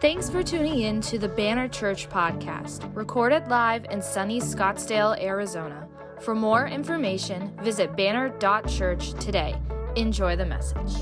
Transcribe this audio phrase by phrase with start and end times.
[0.00, 5.86] Thanks for tuning in to the Banner Church podcast, recorded live in sunny Scottsdale, Arizona.
[6.20, 9.54] For more information, visit banner.church today.
[9.96, 10.94] Enjoy the message.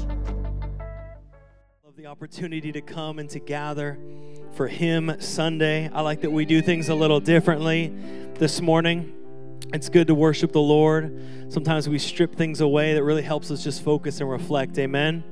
[1.85, 3.97] Love the opportunity to come and to gather
[4.55, 5.89] for Him Sunday.
[5.93, 7.95] I like that we do things a little differently
[8.35, 9.15] this morning.
[9.73, 11.23] It's good to worship the Lord.
[11.51, 14.77] Sometimes we strip things away that really helps us just focus and reflect.
[14.77, 15.23] Amen.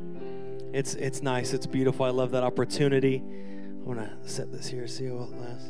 [0.72, 1.52] It's it's nice.
[1.52, 2.06] It's beautiful.
[2.06, 3.24] I love that opportunity.
[3.86, 5.68] I want to set this here, see how it lasts.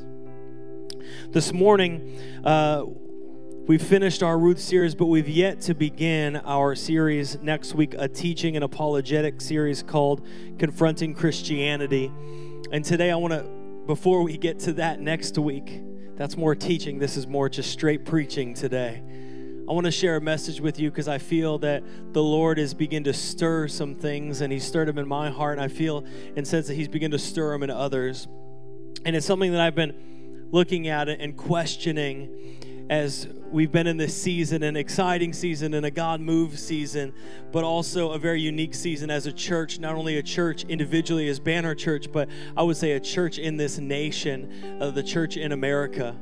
[1.33, 2.85] This morning, uh,
[3.67, 8.09] we finished our Ruth series, but we've yet to begin our series next week, a
[8.09, 10.27] teaching and apologetic series called
[10.59, 12.11] Confronting Christianity.
[12.73, 13.43] And today, I want to,
[13.87, 15.83] before we get to that next week,
[16.17, 16.99] that's more teaching.
[16.99, 19.03] This is more just straight preaching today.
[19.69, 22.73] I want to share a message with you because I feel that the Lord is
[22.73, 26.05] beginning to stir some things, and He stirred them in my heart, and I feel
[26.37, 28.29] and sense that He's beginning to stir them in others.
[29.05, 34.21] And it's something that I've been looking at and questioning as we've been in this
[34.21, 37.13] season, an exciting season and a God move season,
[37.51, 41.41] but also a very unique season as a church, not only a church individually as
[41.41, 45.51] Banner Church, but I would say a church in this nation, uh, the church in
[45.51, 46.17] America.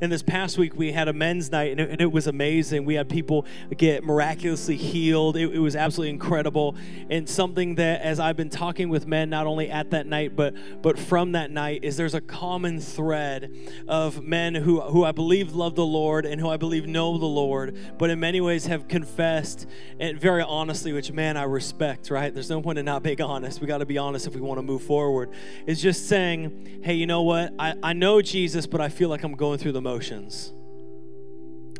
[0.00, 2.84] And this past week, we had a men's night, and it, and it was amazing.
[2.84, 5.36] We had people get miraculously healed.
[5.36, 6.76] It, it, was absolutely incredible,
[7.10, 10.54] and something that, as I've been talking with men, not only at that night, but
[10.82, 13.54] but from that night, is there's a common thread
[13.88, 17.26] of men who who I believe love the Lord and who I believe know the
[17.26, 19.66] Lord, but in many ways have confessed
[19.98, 22.10] and very honestly, which man I respect.
[22.10, 22.32] Right?
[22.32, 23.60] There's no point in not being honest.
[23.60, 25.30] We got to be honest if we want to move forward.
[25.66, 27.54] Is just saying, hey, you know what?
[27.58, 30.52] I I know Jesus, but I feel like I'm going through the motions.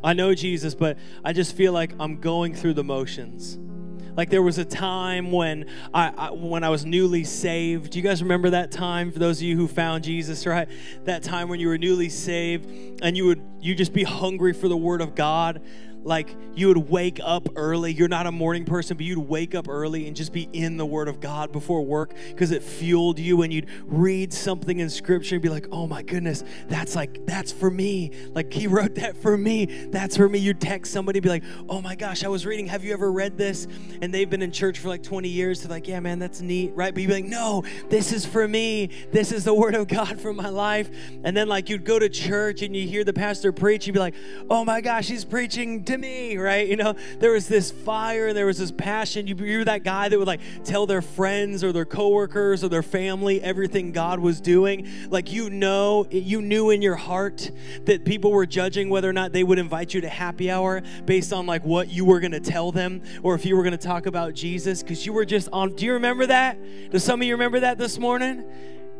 [0.01, 3.57] I know Jesus, but I just feel like I'm going through the motions.
[4.15, 7.91] Like there was a time when I, I, when I was newly saved.
[7.91, 9.11] Do you guys remember that time?
[9.11, 10.69] For those of you who found Jesus, right?
[11.03, 14.69] That time when you were newly saved and you would you just be hungry for
[14.69, 15.61] the Word of God
[16.03, 17.93] like you would wake up early.
[17.93, 20.85] You're not a morning person, but you'd wake up early and just be in the
[20.85, 23.41] Word of God before work because it fueled you.
[23.41, 27.51] And you'd read something in Scripture and be like, oh my goodness, that's like, that's
[27.51, 28.11] for me.
[28.33, 29.65] Like He wrote that for me.
[29.65, 30.39] That's for me.
[30.39, 33.11] You'd text somebody, and be like, oh my gosh, I was reading, have you ever
[33.11, 33.67] read this?
[34.01, 35.61] And they've been in church for like 20 years.
[35.61, 36.93] They're like, yeah, man, that's neat, right?
[36.93, 38.89] But you'd be like, no, this is for me.
[39.11, 40.89] This is the Word of God for my life.
[41.23, 43.99] And then, like, you'd go to church and you hear the pastor preach, you'd be
[43.99, 44.15] like,
[44.49, 46.67] oh my gosh, he's preaching to me, right?
[46.67, 49.27] You know, there was this fire and there was this passion.
[49.27, 52.69] You, you were that guy that would like tell their friends or their coworkers or
[52.69, 54.87] their family everything God was doing.
[55.09, 57.49] Like you know, you knew in your heart
[57.85, 61.33] that people were judging whether or not they would invite you to happy hour based
[61.33, 64.33] on like what you were to tell them or if you were to talk about
[64.33, 65.75] Jesus because you were just on.
[65.75, 66.91] Do you remember that?
[66.91, 68.43] Does some of you remember that this morning?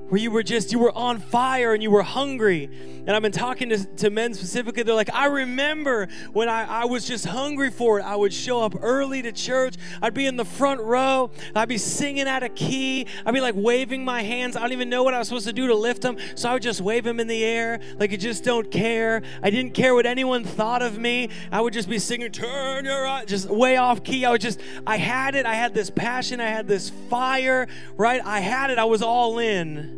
[0.09, 2.69] Where you were just you were on fire and you were hungry.
[3.05, 4.83] And i've been talking to, to men specifically.
[4.83, 8.03] They're like i remember when I, I was just hungry for it.
[8.03, 9.75] I would show up early to church.
[10.01, 11.31] I'd be in the front row.
[11.55, 13.07] I'd be singing out of key.
[13.25, 14.55] I'd be like waving my hands.
[14.55, 16.53] I don't even know what i was supposed to do to lift them so i
[16.53, 17.79] would just wave them in the air.
[17.99, 19.21] Like you just don't care.
[19.41, 21.29] I didn't care what anyone thought of me.
[21.51, 24.25] I would just be singing turn your eyes just way off key.
[24.25, 25.45] I would just i had it.
[25.45, 26.39] I had this passion.
[26.39, 27.67] I had this fire
[27.97, 28.21] right?
[28.23, 28.77] I had it.
[28.77, 29.96] I was all in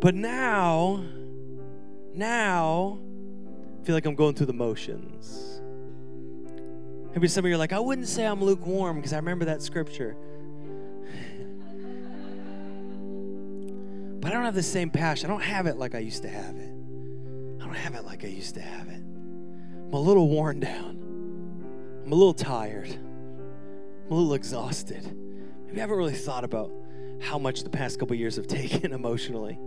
[0.00, 1.04] but now,
[2.14, 2.98] now,
[3.80, 5.60] I feel like I'm going through the motions.
[7.12, 9.62] Maybe some of you are like, I wouldn't say I'm lukewarm because I remember that
[9.62, 10.16] scripture.
[14.20, 15.30] but I don't have the same passion.
[15.30, 16.70] I don't have it like I used to have it.
[17.60, 19.02] I don't have it like I used to have it.
[19.02, 22.02] I'm a little worn down.
[22.04, 22.88] I'm a little tired.
[22.90, 25.04] I'm a little exhausted.
[25.66, 26.72] Maybe I haven't really thought about
[27.20, 29.58] how much the past couple years have taken emotionally.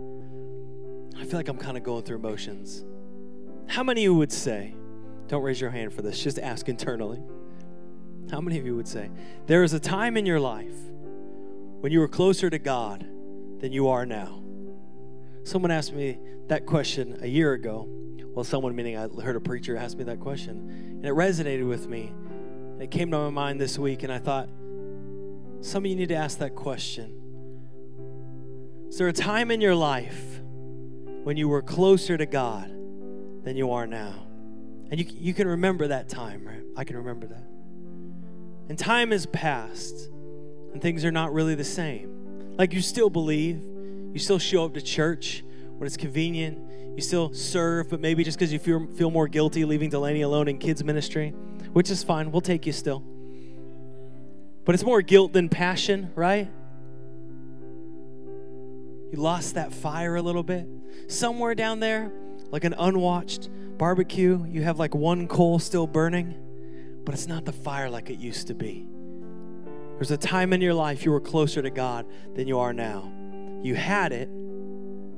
[1.16, 2.84] I feel like I'm kind of going through emotions.
[3.66, 4.74] How many of you would say,
[5.28, 7.22] don't raise your hand for this, just ask internally.
[8.30, 9.10] How many of you would say,
[9.46, 10.74] there is a time in your life
[11.80, 13.06] when you were closer to God
[13.60, 14.42] than you are now?
[15.44, 16.18] Someone asked me
[16.48, 17.88] that question a year ago.
[18.34, 21.88] Well, someone, meaning I heard a preacher ask me that question, and it resonated with
[21.88, 22.12] me.
[22.72, 24.48] And it came to my mind this week, and I thought,
[25.60, 27.18] some of you need to ask that question.
[28.88, 30.41] Is there a time in your life
[31.22, 32.68] when you were closer to God
[33.44, 34.26] than you are now.
[34.90, 36.62] And you, you can remember that time, right?
[36.76, 37.44] I can remember that.
[38.68, 40.10] And time has passed,
[40.72, 42.56] and things are not really the same.
[42.56, 43.62] Like you still believe,
[44.12, 45.42] you still show up to church
[45.78, 46.58] when it's convenient,
[46.96, 50.48] you still serve, but maybe just because you feel, feel more guilty leaving Delaney alone
[50.48, 51.30] in kids' ministry,
[51.72, 52.30] which is fine.
[52.30, 53.02] We'll take you still.
[54.64, 56.48] But it's more guilt than passion, right?
[59.10, 60.68] You lost that fire a little bit.
[61.08, 62.12] Somewhere down there,
[62.50, 66.34] like an unwatched barbecue, you have like one coal still burning,
[67.04, 68.86] but it's not the fire like it used to be.
[69.94, 73.12] There's a time in your life you were closer to God than you are now.
[73.62, 74.28] You had it,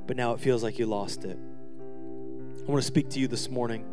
[0.05, 1.37] but now it feels like you lost it.
[1.37, 3.85] I want to speak to you this morning.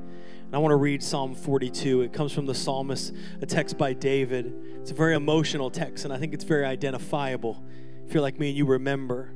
[0.46, 2.02] And I want to read Psalm 42.
[2.02, 4.52] It comes from the psalmist, a text by David.
[4.80, 7.64] It's a very emotional text, and I think it's very identifiable.
[8.06, 9.32] If you're like me and you remember.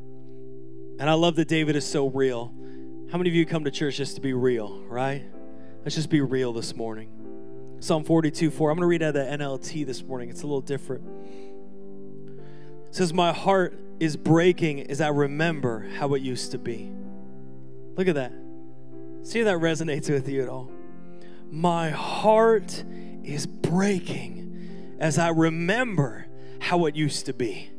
[0.99, 2.55] And I love that David is so real.
[3.13, 5.23] How many of you come to church just to be real, right?
[5.85, 7.09] Let's just be real this morning.
[7.81, 8.71] Psalm 42 4.
[8.71, 10.31] I'm going to read out of the NLT this morning.
[10.31, 11.05] It's a little different.
[12.89, 16.91] It says, My heart is breaking as I remember how it used to be.
[17.97, 18.33] Look at that.
[19.23, 20.71] See if that resonates with you at all.
[21.51, 22.85] My heart
[23.23, 26.27] is breaking as I remember
[26.61, 27.71] how it used to be.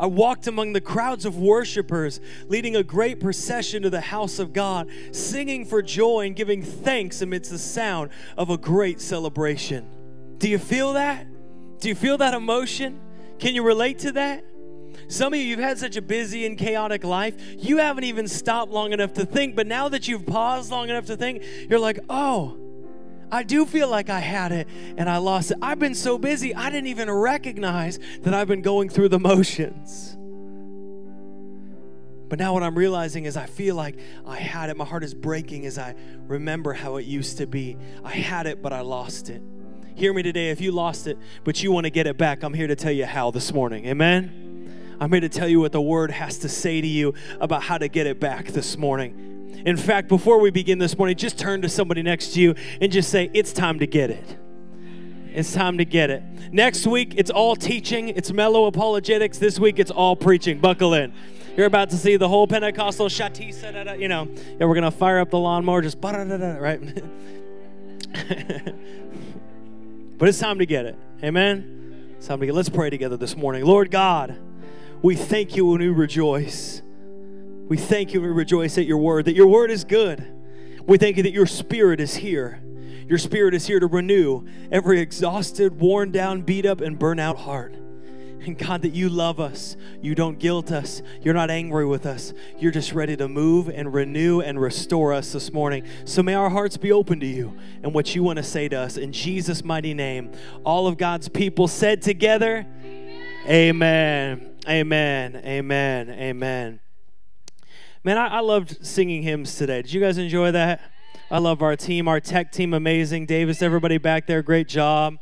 [0.00, 4.54] I walked among the crowds of worshipers, leading a great procession to the house of
[4.54, 9.86] God, singing for joy and giving thanks amidst the sound of a great celebration.
[10.38, 11.26] Do you feel that?
[11.80, 12.98] Do you feel that emotion?
[13.38, 14.42] Can you relate to that?
[15.08, 18.72] Some of you, you've had such a busy and chaotic life, you haven't even stopped
[18.72, 19.54] long enough to think.
[19.54, 22.56] But now that you've paused long enough to think, you're like, oh,
[23.32, 25.58] I do feel like I had it and I lost it.
[25.62, 30.16] I've been so busy, I didn't even recognize that I've been going through the motions.
[32.28, 34.76] But now what I'm realizing is I feel like I had it.
[34.76, 35.96] My heart is breaking as I
[36.28, 37.76] remember how it used to be.
[38.04, 39.42] I had it, but I lost it.
[39.96, 40.50] Hear me today.
[40.50, 42.92] If you lost it, but you want to get it back, I'm here to tell
[42.92, 43.86] you how this morning.
[43.86, 44.96] Amen?
[45.00, 47.78] I'm here to tell you what the word has to say to you about how
[47.78, 49.39] to get it back this morning.
[49.64, 52.90] In fact, before we begin this morning, just turn to somebody next to you and
[52.90, 54.38] just say, It's time to get it.
[55.32, 56.22] It's time to get it.
[56.52, 59.38] Next week, it's all teaching, it's mellow apologetics.
[59.38, 60.58] This week, it's all preaching.
[60.58, 61.12] Buckle in.
[61.56, 64.28] You're about to see the whole Pentecostal shatisa, you know.
[64.58, 66.80] Yeah, we're going to fire up the lawnmower, just right?
[70.18, 70.98] but it's time to get it.
[71.22, 72.14] Amen?
[72.16, 73.64] It's time to get Let's pray together this morning.
[73.64, 74.38] Lord God,
[75.02, 76.82] we thank you and we rejoice
[77.70, 80.26] we thank you and we rejoice at your word, that your word is good.
[80.88, 82.60] We thank you that your spirit is here.
[83.06, 87.38] Your spirit is here to renew every exhausted, worn down, beat up, and burnt out
[87.38, 87.74] heart.
[87.74, 89.76] And God, that you love us.
[90.02, 91.00] You don't guilt us.
[91.22, 92.32] You're not angry with us.
[92.58, 95.86] You're just ready to move and renew and restore us this morning.
[96.06, 98.80] So may our hearts be open to you and what you want to say to
[98.80, 98.96] us.
[98.96, 100.32] In Jesus' mighty name,
[100.64, 102.66] all of God's people said together,
[103.46, 104.56] Amen.
[104.68, 105.36] Amen.
[105.44, 106.10] Amen.
[106.10, 106.80] Amen.
[108.02, 109.82] Man, I, I loved singing hymns today.
[109.82, 110.80] Did you guys enjoy that?
[111.30, 113.26] I love our team, our tech team, amazing.
[113.26, 115.18] Davis, everybody back there, great job.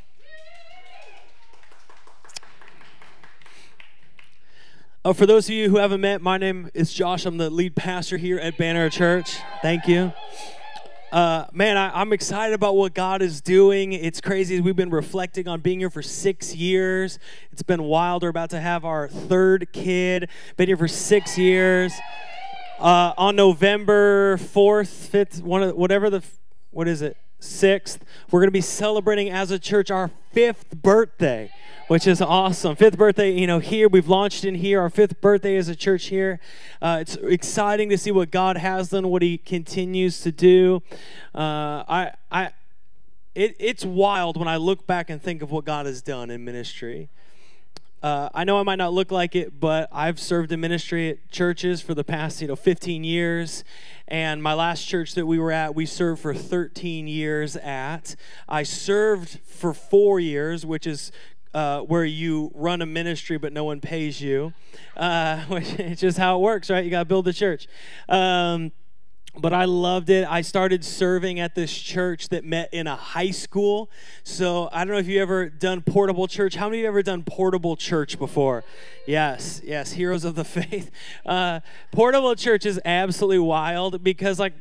[5.03, 7.25] Uh, for those of you who haven't met, my name is Josh.
[7.25, 9.35] I'm the lead pastor here at Banner Church.
[9.61, 10.13] Thank you.
[11.11, 13.91] Uh, man, I, am excited about what God is doing.
[13.91, 14.61] It's crazy.
[14.61, 17.19] We've been reflecting on being here for six years.
[17.51, 18.23] It's been wild.
[18.23, 20.29] We're about to have our third kid.
[20.55, 21.91] Been here for six years.
[22.79, 26.23] Uh, on November 4th, 5th, one of, whatever the,
[26.71, 27.99] what is it, 6th,
[28.31, 31.51] we're going to be celebrating as a church our fifth birthday,
[31.89, 32.77] which is awesome.
[32.77, 36.05] Fifth birthday, you know, here, we've launched in here, our fifth birthday as a church
[36.05, 36.39] here.
[36.81, 40.81] Uh, it's exciting to see what God has done, what He continues to do.
[41.35, 42.51] Uh, I, I,
[43.35, 46.45] it, it's wild when I look back and think of what God has done in
[46.45, 47.09] ministry.
[48.01, 51.29] Uh, I know I might not look like it, but I've served in ministry at
[51.31, 53.65] churches for the past, you know, 15 years.
[54.07, 58.15] And my last church that we were at, we served for 13 years at.
[58.47, 61.11] I served for four years, which is
[61.53, 64.53] uh, where you run a ministry but no one pays you,
[64.95, 66.83] uh, which is just how it works, right?
[66.85, 67.67] You got to build the church.
[68.07, 68.71] Um,
[69.37, 70.27] but I loved it.
[70.29, 73.89] I started serving at this church that met in a high school.
[74.23, 76.55] So I don't know if you ever done portable church.
[76.55, 78.63] How many of you ever done portable church before?
[79.05, 80.91] Yes, yes, heroes of the faith.
[81.25, 81.59] Uh,
[81.91, 84.53] portable church is absolutely wild because, like,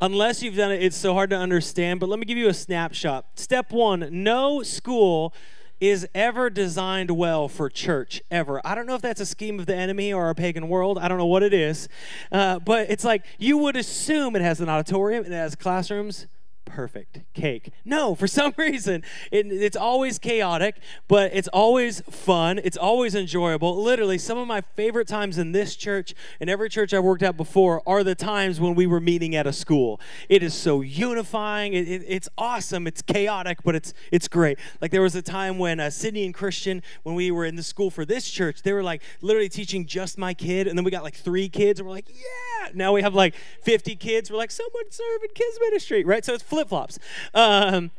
[0.00, 2.00] unless you've done it, it's so hard to understand.
[2.00, 3.26] But let me give you a snapshot.
[3.36, 5.34] Step one: no school
[5.80, 8.60] is ever designed well for church, ever.
[8.64, 10.98] I don't know if that's a scheme of the enemy or a pagan world.
[10.98, 11.88] I don't know what it is.
[12.30, 16.26] Uh, but it's like you would assume it has an auditorium, it has classrooms.
[16.70, 17.72] Perfect cake.
[17.84, 20.76] No, for some reason, it, it's always chaotic,
[21.08, 22.60] but it's always fun.
[22.62, 23.82] It's always enjoyable.
[23.82, 27.36] Literally, some of my favorite times in this church and every church I've worked at
[27.36, 30.00] before are the times when we were meeting at a school.
[30.28, 31.74] It is so unifying.
[31.74, 32.86] It, it, it's awesome.
[32.86, 34.58] It's chaotic, but it's it's great.
[34.80, 37.62] Like there was a time when uh, Sydney and Christian, when we were in the
[37.62, 40.90] school for this church, they were like literally teaching just my kid, and then we
[40.90, 42.68] got like three kids, and we're like, yeah.
[42.74, 44.30] Now we have like 50 kids.
[44.30, 46.24] We're like, someone serve in kids ministry, right?
[46.24, 46.98] So it's flip flops.
[47.34, 47.90] Um,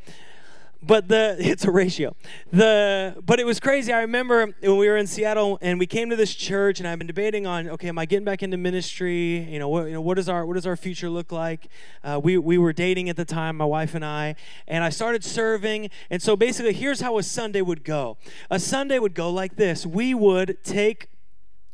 [0.84, 2.16] but the it's a ratio.
[2.52, 3.94] The but it was crazy.
[3.94, 6.98] I remember when we were in seattle and we came to this church and i've
[6.98, 9.38] been debating on okay am i getting back into ministry?
[9.38, 11.68] You know what you know what does our what does our future look like?
[12.04, 14.36] Uh, we we were dating at the time my wife and i
[14.68, 15.90] and i started serving.
[16.10, 18.18] And so basically here's how a sunday would go.
[18.50, 19.86] A sunday would go like this.
[19.86, 21.11] We would take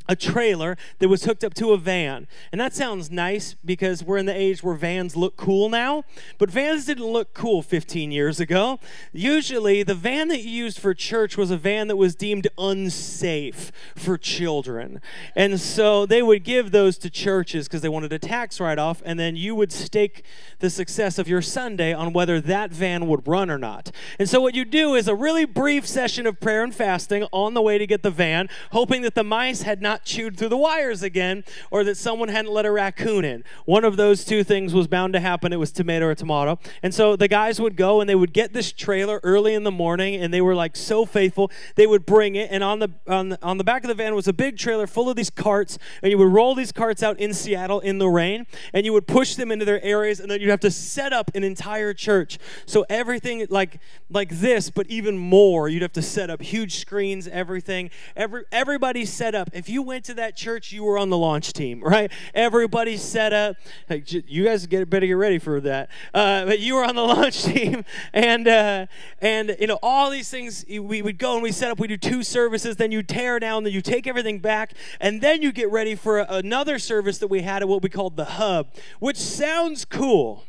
[0.08, 2.28] a trailer that was hooked up to a van.
[2.52, 6.04] And that sounds nice because we're in the age where vans look cool now,
[6.38, 8.80] but vans didn't look cool 15 years ago.
[9.12, 13.72] Usually, the van that you used for church was a van that was deemed unsafe
[13.96, 15.02] for children.
[15.36, 19.02] And so they would give those to churches because they wanted a tax write off,
[19.06, 20.24] and then you would stake
[20.60, 23.92] the success of your Sunday on whether that van would run or not.
[24.20, 27.54] And so, what you do is a really brief session of prayer and fasting on
[27.54, 30.58] the way to get the van, hoping that the mice had not chewed through the
[30.58, 33.44] wires again or that someone hadn't let a raccoon in.
[33.66, 35.54] One of those two things was bound to happen.
[35.54, 36.60] It was tomato or tomato.
[36.84, 39.72] And so the guys would go and they would get this trailer early in the
[39.72, 41.52] morning and they were like so faithful.
[41.76, 44.16] They would bring it and on the on the, on the back of the van
[44.16, 47.20] was a big trailer full of these carts and you would roll these carts out
[47.20, 50.42] in Seattle in the rain and you would push them into their areas and then
[50.42, 52.38] you'd have to set up an entire church.
[52.66, 55.70] So everything like like this but even more.
[55.70, 57.90] You'd have to set up huge screens, everything.
[58.16, 59.50] Every everybody set up.
[59.54, 62.12] If you went to that church, you were on the launch team, right?
[62.36, 63.56] Everybody set up.
[63.90, 65.90] You guys get better get ready for that.
[66.14, 68.86] Uh, but you were on the launch team, and uh,
[69.20, 70.66] and you know all these things.
[70.68, 71.80] We would go and we set up.
[71.80, 75.42] We do two services, then you tear down, then you take everything back, and then
[75.42, 78.68] you get ready for another service that we had at what we called the hub,
[79.00, 80.44] which sounds cool,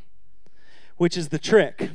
[0.96, 1.90] which is the trick.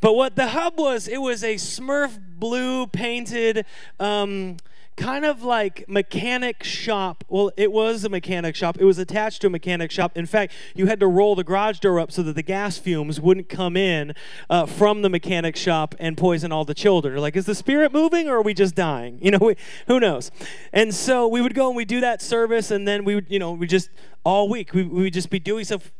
[0.00, 3.66] But what the hub was, it was a Smurf blue painted.
[3.98, 4.56] Um,
[4.96, 7.24] kind of like mechanic shop.
[7.28, 8.76] Well, it was a mechanic shop.
[8.78, 10.16] It was attached to a mechanic shop.
[10.16, 13.20] In fact, you had to roll the garage door up so that the gas fumes
[13.20, 14.14] wouldn't come in
[14.48, 17.12] uh, from the mechanic shop and poison all the children.
[17.12, 19.18] You're like, is the spirit moving or are we just dying?
[19.30, 19.56] You know, we,
[19.86, 20.32] who knows?
[20.72, 23.38] And so we would go and we do that service, and then we would, you
[23.38, 23.90] know, we just
[24.24, 25.92] all week we, we would just be doing stuff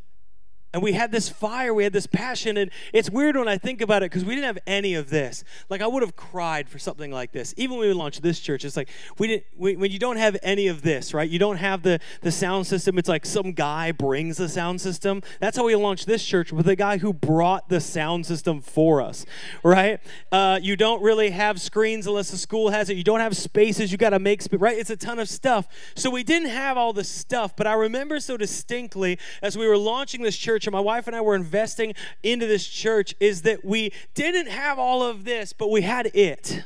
[0.72, 3.80] and we had this fire, we had this passion, and it's weird when I think
[3.80, 5.42] about it because we didn't have any of this.
[5.68, 7.54] Like I would have cried for something like this.
[7.56, 9.44] Even when we launched this church, it's like we didn't.
[9.56, 11.28] We, when you don't have any of this, right?
[11.28, 12.98] You don't have the the sound system.
[12.98, 15.22] It's like some guy brings the sound system.
[15.40, 19.02] That's how we launched this church with a guy who brought the sound system for
[19.02, 19.26] us,
[19.64, 20.00] right?
[20.30, 22.96] Uh, you don't really have screens unless the school has it.
[22.96, 23.90] You don't have spaces.
[23.90, 24.78] You got to make space, right?
[24.78, 25.66] It's a ton of stuff.
[25.96, 29.76] So we didn't have all the stuff, but I remember so distinctly as we were
[29.76, 33.42] launching this church church and my wife and I were investing into this church is
[33.42, 36.64] that we didn't have all of this, but we had it.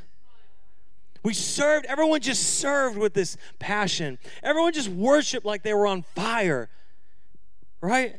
[1.23, 4.19] We served, everyone just served with this passion.
[4.43, 6.69] Everyone just worshiped like they were on fire,
[7.81, 8.17] right?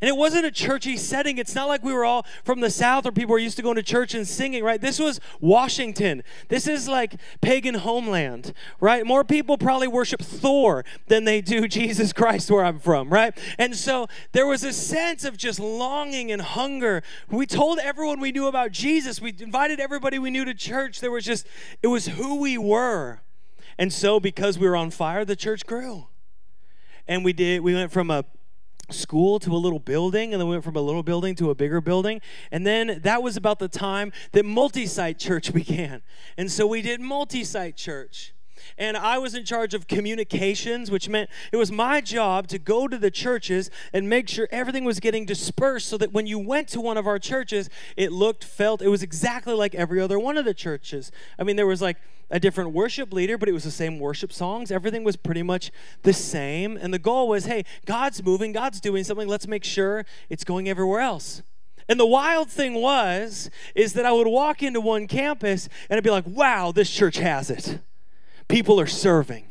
[0.00, 1.38] And it wasn't a churchy setting.
[1.38, 3.74] It's not like we were all from the South or people were used to going
[3.74, 4.80] to church and singing, right?
[4.80, 6.22] This was Washington.
[6.48, 9.04] This is like pagan homeland, right?
[9.04, 13.36] More people probably worship Thor than they do Jesus Christ where I'm from, right?
[13.58, 17.02] And so there was a sense of just longing and hunger.
[17.28, 19.20] We told everyone we knew about Jesus.
[19.20, 21.00] We invited everybody we knew to church.
[21.00, 21.44] There was just,
[21.82, 23.20] it was who we were.
[23.76, 26.06] And so because we were on fire, the church grew.
[27.08, 28.24] And we did, we went from a
[28.90, 31.54] school to a little building and then we went from a little building to a
[31.54, 32.20] bigger building.
[32.50, 36.02] And then that was about the time that multi-site church began.
[36.36, 38.34] And so we did multi-site church.
[38.76, 42.88] And I was in charge of communications, which meant it was my job to go
[42.88, 46.68] to the churches and make sure everything was getting dispersed so that when you went
[46.68, 50.36] to one of our churches, it looked, felt, it was exactly like every other one
[50.36, 51.12] of the churches.
[51.38, 51.98] I mean, there was like
[52.30, 54.70] a different worship leader, but it was the same worship songs.
[54.70, 55.70] Everything was pretty much
[56.02, 56.76] the same.
[56.76, 59.28] And the goal was hey, God's moving, God's doing something.
[59.28, 61.42] Let's make sure it's going everywhere else.
[61.88, 66.04] And the wild thing was, is that I would walk into one campus and I'd
[66.04, 67.80] be like, wow, this church has it.
[68.46, 69.46] People are serving,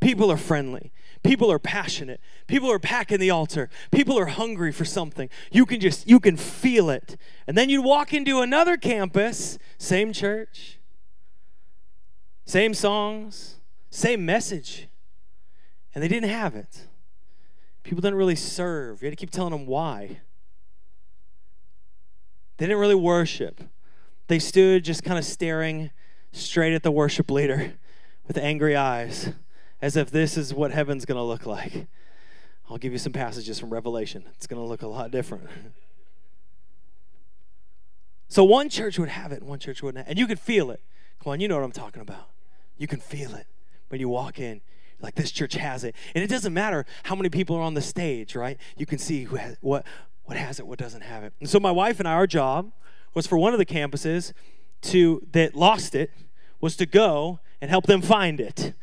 [0.00, 4.84] people are friendly, people are passionate, people are packing the altar, people are hungry for
[4.84, 5.28] something.
[5.50, 7.16] You can just, you can feel it.
[7.46, 10.79] And then you'd walk into another campus, same church,
[12.50, 14.88] same songs, same message.
[15.94, 16.88] And they didn't have it.
[17.84, 19.00] People didn't really serve.
[19.00, 20.18] You had to keep telling them why.
[22.56, 23.60] They didn't really worship.
[24.26, 25.92] They stood just kind of staring
[26.32, 27.74] straight at the worship leader
[28.26, 29.32] with angry eyes,
[29.80, 31.86] as if this is what heaven's going to look like.
[32.68, 34.24] I'll give you some passages from Revelation.
[34.34, 35.48] It's going to look a lot different.
[38.32, 40.06] So one church would have it, and one church wouldn't.
[40.06, 40.80] Have, And you could feel it.
[41.20, 42.28] Come on, you know what I'm talking about.
[42.80, 43.46] You can feel it
[43.88, 44.62] when you walk in.
[45.00, 47.80] Like this church has it, and it doesn't matter how many people are on the
[47.80, 48.58] stage, right?
[48.76, 49.86] You can see who has, what
[50.24, 51.32] what has it, what doesn't have it.
[51.40, 52.72] And so my wife and I, our job
[53.14, 54.32] was for one of the campuses
[54.82, 56.10] to that lost it
[56.60, 58.74] was to go and help them find it,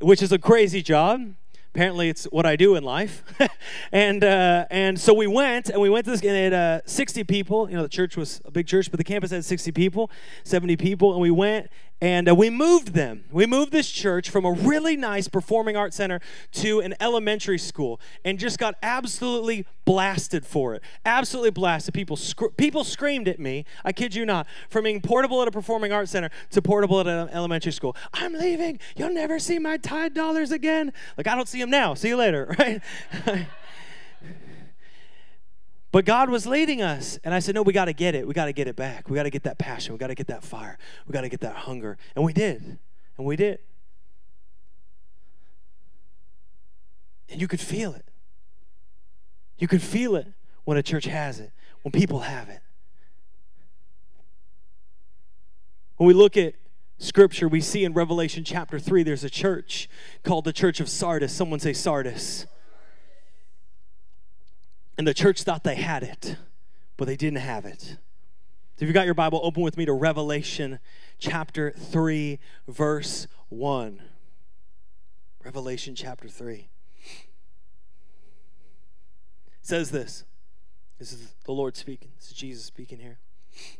[0.00, 1.34] which is a crazy job
[1.72, 3.22] apparently it's what I do in life.
[3.92, 6.80] and uh, and so we went and we went to this and it had uh,
[6.84, 7.70] 60 people.
[7.70, 10.10] You know, the church was a big church, but the campus had 60 people,
[10.44, 11.68] 70 people, and we went
[12.00, 13.24] and uh, we moved them.
[13.30, 16.20] We moved this church from a really nice performing arts center
[16.52, 20.82] to an elementary school and just got absolutely blasted for it.
[21.04, 21.92] Absolutely blasted.
[21.94, 25.50] People, sc- people screamed at me, I kid you not, from being portable at a
[25.50, 27.96] performing arts center to portable at an elementary school.
[28.14, 28.78] I'm leaving.
[28.96, 30.92] You'll never see my Tide dollars again.
[31.16, 31.94] Like, I don't see them now.
[31.94, 32.80] See you later, right?
[35.92, 37.18] But God was leading us.
[37.24, 38.26] And I said, No, we got to get it.
[38.26, 39.08] We got to get it back.
[39.08, 39.92] We got to get that passion.
[39.92, 40.78] We got to get that fire.
[41.06, 41.98] We got to get that hunger.
[42.14, 42.78] And we did.
[43.16, 43.58] And we did.
[47.28, 48.04] And you could feel it.
[49.58, 50.26] You could feel it
[50.64, 52.60] when a church has it, when people have it.
[55.96, 56.54] When we look at
[56.98, 59.88] scripture, we see in Revelation chapter 3, there's a church
[60.22, 61.32] called the Church of Sardis.
[61.32, 62.46] Someone say Sardis.
[64.98, 66.36] And the church thought they had it,
[66.96, 67.96] but they didn't have it.
[68.80, 70.78] So if you got your Bible, open with me to Revelation
[71.18, 74.00] chapter 3, verse 1.
[75.44, 76.54] Revelation chapter 3.
[76.54, 76.68] It
[79.60, 80.24] says this.
[80.98, 82.10] This is the Lord speaking.
[82.18, 83.18] This is Jesus speaking here.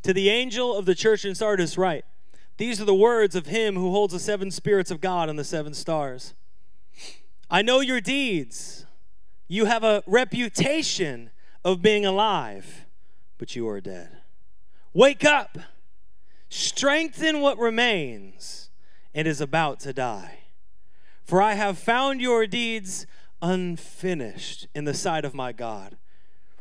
[0.02, 2.04] To the angel of the church in Sardis, write
[2.56, 5.44] These are the words of him who holds the seven spirits of God and the
[5.44, 6.34] seven stars.
[7.50, 8.86] I know your deeds
[9.50, 11.28] you have a reputation
[11.64, 12.86] of being alive,
[13.36, 14.18] but you are dead.
[14.94, 15.58] Wake up,
[16.48, 18.70] strengthen what remains
[19.12, 20.38] and is about to die.
[21.24, 23.08] For I have found your deeds
[23.42, 25.96] unfinished in the sight of my God.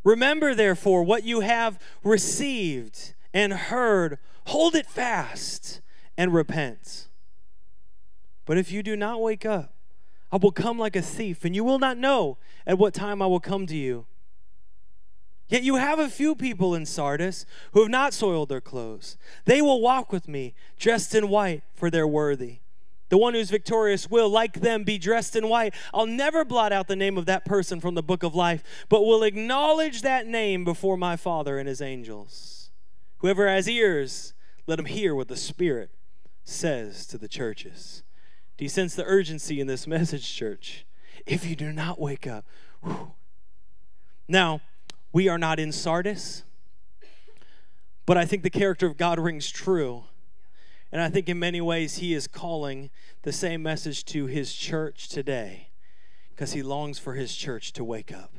[0.04, 5.82] Remember, therefore, what you have received and heard, hold it fast
[6.18, 7.08] and repent.
[8.48, 9.76] But if you do not wake up,
[10.32, 12.38] I will come like a thief, and you will not know
[12.68, 14.06] at what time I will come to you.
[15.48, 19.18] Yet you have a few people in Sardis who have not soiled their clothes.
[19.46, 22.60] They will walk with me, dressed in white, for they're worthy.
[23.10, 25.74] The one who's victorious will, like them, be dressed in white.
[25.92, 29.02] I'll never blot out the name of that person from the book of life, but
[29.02, 32.70] will acknowledge that name before my Father and his angels.
[33.18, 34.36] Whoever has ears,
[34.68, 35.90] let him hear what the Spirit
[36.44, 38.04] says to the churches.
[38.60, 40.86] Do you sense the urgency in this message, church?
[41.26, 42.46] If you do not wake up.
[42.84, 43.14] Whew.
[44.28, 44.60] Now,
[45.14, 46.44] we are not in Sardis,
[48.06, 50.04] but I think the character of God rings true.
[50.92, 52.90] And I think in many ways he is calling
[53.22, 55.70] the same message to his church today
[56.32, 58.34] because he longs for his church to wake up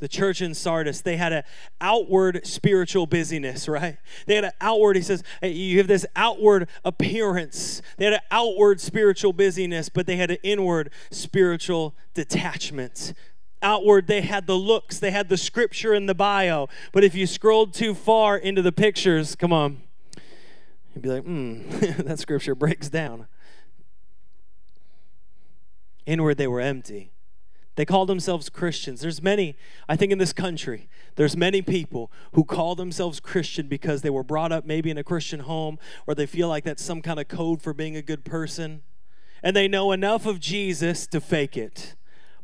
[0.00, 1.44] the church in Sardis, they had an
[1.80, 3.98] outward spiritual busyness, right?
[4.26, 7.82] They had an outward, he says, you have this outward appearance.
[7.98, 13.12] They had an outward spiritual busyness, but they had an inward spiritual detachment.
[13.62, 16.68] Outward, they had the looks, they had the scripture in the bio.
[16.92, 19.82] But if you scrolled too far into the pictures, come on,
[20.94, 23.26] you'd be like, hmm, that scripture breaks down.
[26.06, 27.12] Inward, they were empty.
[27.76, 29.00] They call themselves Christians.
[29.00, 29.56] There's many,
[29.88, 34.24] I think in this country, there's many people who call themselves Christian because they were
[34.24, 37.28] brought up maybe in a Christian home or they feel like that's some kind of
[37.28, 38.82] code for being a good person.
[39.42, 41.94] And they know enough of Jesus to fake it,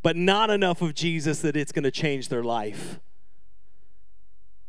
[0.03, 3.01] but not enough of Jesus that it's going to change their life.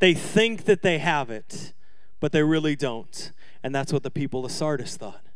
[0.00, 1.72] They think that they have it,
[2.20, 3.32] but they really don't.
[3.62, 5.27] And that's what the people of Sardis thought.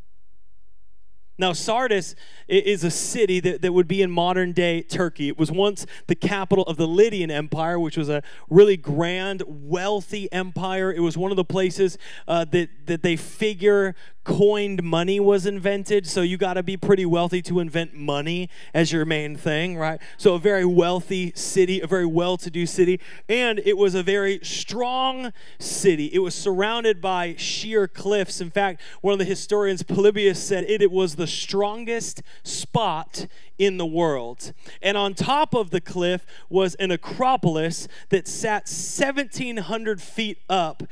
[1.43, 2.15] Now, Sardis
[2.47, 5.27] is a city that, that would be in modern day Turkey.
[5.27, 10.31] It was once the capital of the Lydian Empire, which was a really grand, wealthy
[10.31, 10.93] empire.
[10.93, 16.07] It was one of the places uh, that, that they figure coined money was invented.
[16.07, 20.01] So you got to be pretty wealthy to invent money as your main thing, right?
[20.17, 23.01] So a very wealthy city, a very well to do city.
[23.29, 26.07] And it was a very strong city.
[26.07, 28.41] It was surrounded by sheer cliffs.
[28.41, 33.27] In fact, one of the historians, Polybius, said it, it was the strongest spot
[33.59, 34.53] in the world.
[34.81, 40.83] And on top of the cliff was an acropolis that sat 1,700 feet up.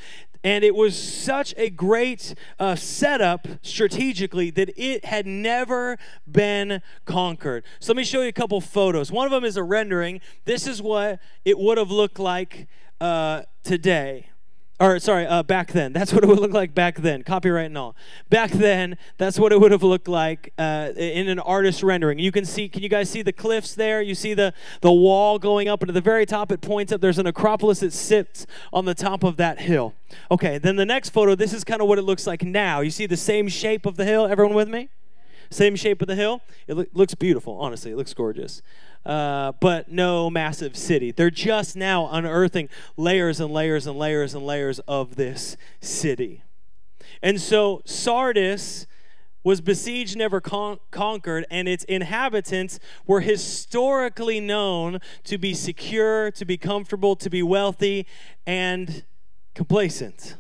[0.42, 5.98] And it was such a great uh, setup strategically that it had never
[6.30, 7.64] been conquered.
[7.78, 9.12] So let me show you a couple photos.
[9.12, 10.22] One of them is a rendering.
[10.46, 12.68] This is what it would have looked like
[13.02, 14.29] uh, today
[14.80, 15.92] or sorry, uh, back then.
[15.92, 17.22] That's what it would look like back then.
[17.22, 17.94] Copyright and all.
[18.30, 22.18] Back then, that's what it would have looked like uh, in an artist rendering.
[22.18, 22.68] You can see.
[22.68, 24.00] Can you guys see the cliffs there?
[24.00, 27.02] You see the the wall going up, and at the very top, it points up.
[27.02, 29.94] There's an acropolis that sits on the top of that hill.
[30.30, 30.56] Okay.
[30.56, 31.34] Then the next photo.
[31.34, 32.80] This is kind of what it looks like now.
[32.80, 34.26] You see the same shape of the hill.
[34.26, 34.88] Everyone with me?
[35.50, 36.40] Same shape of the hill.
[36.66, 37.58] It lo- looks beautiful.
[37.60, 38.62] Honestly, it looks gorgeous
[39.04, 41.10] uh, but no massive city.
[41.10, 46.42] They're just now unearthing layers and layers and layers and layers of this city.
[47.22, 48.86] And so Sardis
[49.42, 56.44] was besieged, never con- conquered, and its inhabitants were historically known to be secure, to
[56.44, 58.06] be comfortable, to be wealthy,
[58.46, 59.02] and
[59.54, 60.36] complacent.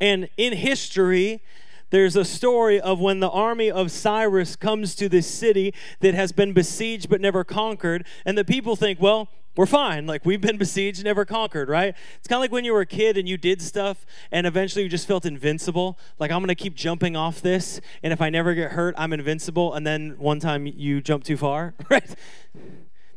[0.00, 1.42] And in history,
[1.90, 6.32] there's a story of when the army of Cyrus comes to this city that has
[6.32, 10.06] been besieged but never conquered, and the people think, well, we're fine.
[10.06, 11.92] Like, we've been besieged, never conquered, right?
[12.16, 14.84] It's kind of like when you were a kid and you did stuff and eventually
[14.84, 15.98] you just felt invincible.
[16.20, 19.12] Like, I'm going to keep jumping off this, and if I never get hurt, I'm
[19.12, 19.74] invincible.
[19.74, 22.08] And then one time you jump too far, right?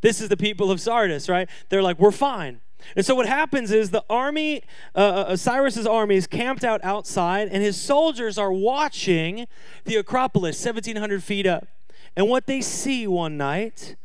[0.01, 1.47] This is the people of Sardis, right?
[1.69, 2.61] They're like, we're fine.
[2.95, 4.63] And so what happens is the army,
[4.95, 9.47] uh, uh, Cyrus's army is camped out outside, and his soldiers are watching
[9.85, 11.67] the Acropolis, 1,700 feet up.
[12.15, 13.95] And what they see one night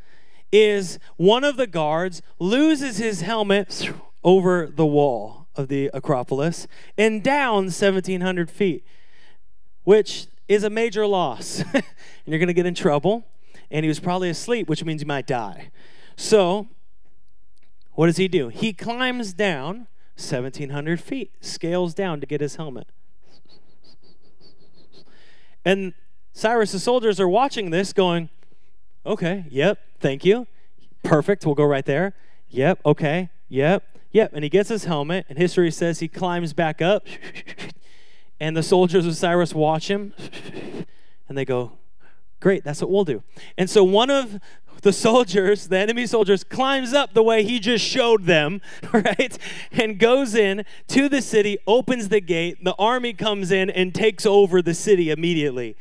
[0.52, 3.90] is one of the guards loses his helmet
[4.24, 6.66] over the wall of the Acropolis
[6.98, 8.84] and down 1,700 feet,
[9.84, 11.62] which is a major loss.
[11.74, 11.84] and
[12.26, 13.24] you're going to get in trouble.
[13.70, 15.70] And he was probably asleep, which means he might die.
[16.16, 16.68] So
[17.96, 18.48] what does he do?
[18.48, 22.86] He climbs down 1,700 feet, scales down to get his helmet.
[25.64, 25.94] And
[26.32, 28.28] Cyrus's soldiers are watching this, going,
[29.04, 30.46] okay, yep, thank you.
[31.02, 32.14] Perfect, we'll go right there.
[32.50, 33.82] Yep, okay, yep,
[34.12, 34.30] yep.
[34.34, 37.06] And he gets his helmet, and history says he climbs back up,
[38.40, 40.12] and the soldiers of Cyrus watch him,
[41.28, 41.72] and they go,
[42.40, 43.22] great, that's what we'll do.
[43.56, 44.38] And so one of
[44.82, 48.60] the soldiers, the enemy soldiers, climbs up the way he just showed them,
[48.92, 49.38] right?
[49.72, 52.64] And goes in to the city, opens the gate.
[52.64, 55.76] The army comes in and takes over the city immediately.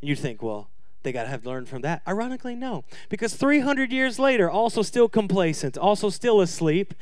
[0.00, 0.70] And you think, well,
[1.02, 2.02] they got to have learned from that.
[2.06, 2.84] Ironically, no.
[3.08, 6.94] Because 300 years later, also still complacent, also still asleep,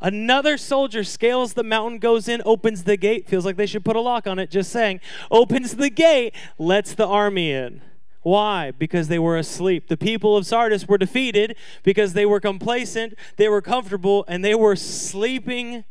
[0.00, 3.96] Another soldier scales the mountain, goes in, opens the gate, feels like they should put
[3.96, 5.00] a lock on it, just saying,
[5.30, 7.80] opens the gate, lets the army in.
[8.24, 8.70] Why?
[8.70, 9.88] Because they were asleep.
[9.88, 14.54] The people of Sardis were defeated because they were complacent, they were comfortable, and they
[14.54, 15.84] were sleeping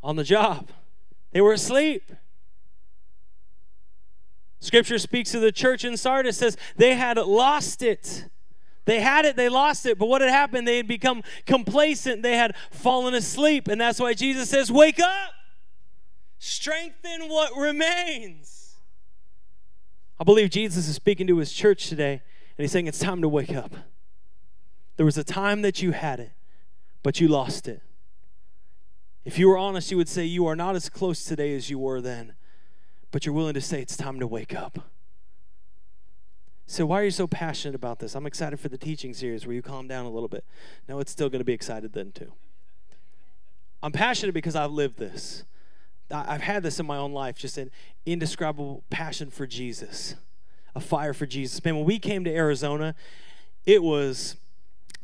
[0.00, 0.70] on the job.
[1.32, 2.12] They were asleep.
[4.60, 8.26] Scripture speaks to the church in Sardis, says they had lost it.
[8.84, 10.66] They had it, they lost it, but what had happened?
[10.66, 15.32] They had become complacent, they had fallen asleep, and that's why Jesus says, Wake up,
[16.38, 18.57] strengthen what remains.
[20.20, 23.28] I believe Jesus is speaking to his church today, and he's saying it's time to
[23.28, 23.72] wake up.
[24.96, 26.32] There was a time that you had it,
[27.02, 27.82] but you lost it.
[29.24, 31.78] If you were honest, you would say you are not as close today as you
[31.78, 32.34] were then,
[33.10, 34.90] but you're willing to say it's time to wake up.
[36.66, 38.14] So, why are you so passionate about this?
[38.14, 40.44] I'm excited for the teaching series where you calm down a little bit.
[40.88, 42.32] No, it's still going to be excited then, too.
[43.82, 45.44] I'm passionate because I've lived this.
[46.10, 47.70] I've had this in my own life, just an
[48.06, 50.14] indescribable passion for Jesus,
[50.74, 51.62] a fire for Jesus.
[51.64, 52.94] Man, when we came to Arizona,
[53.66, 54.36] it was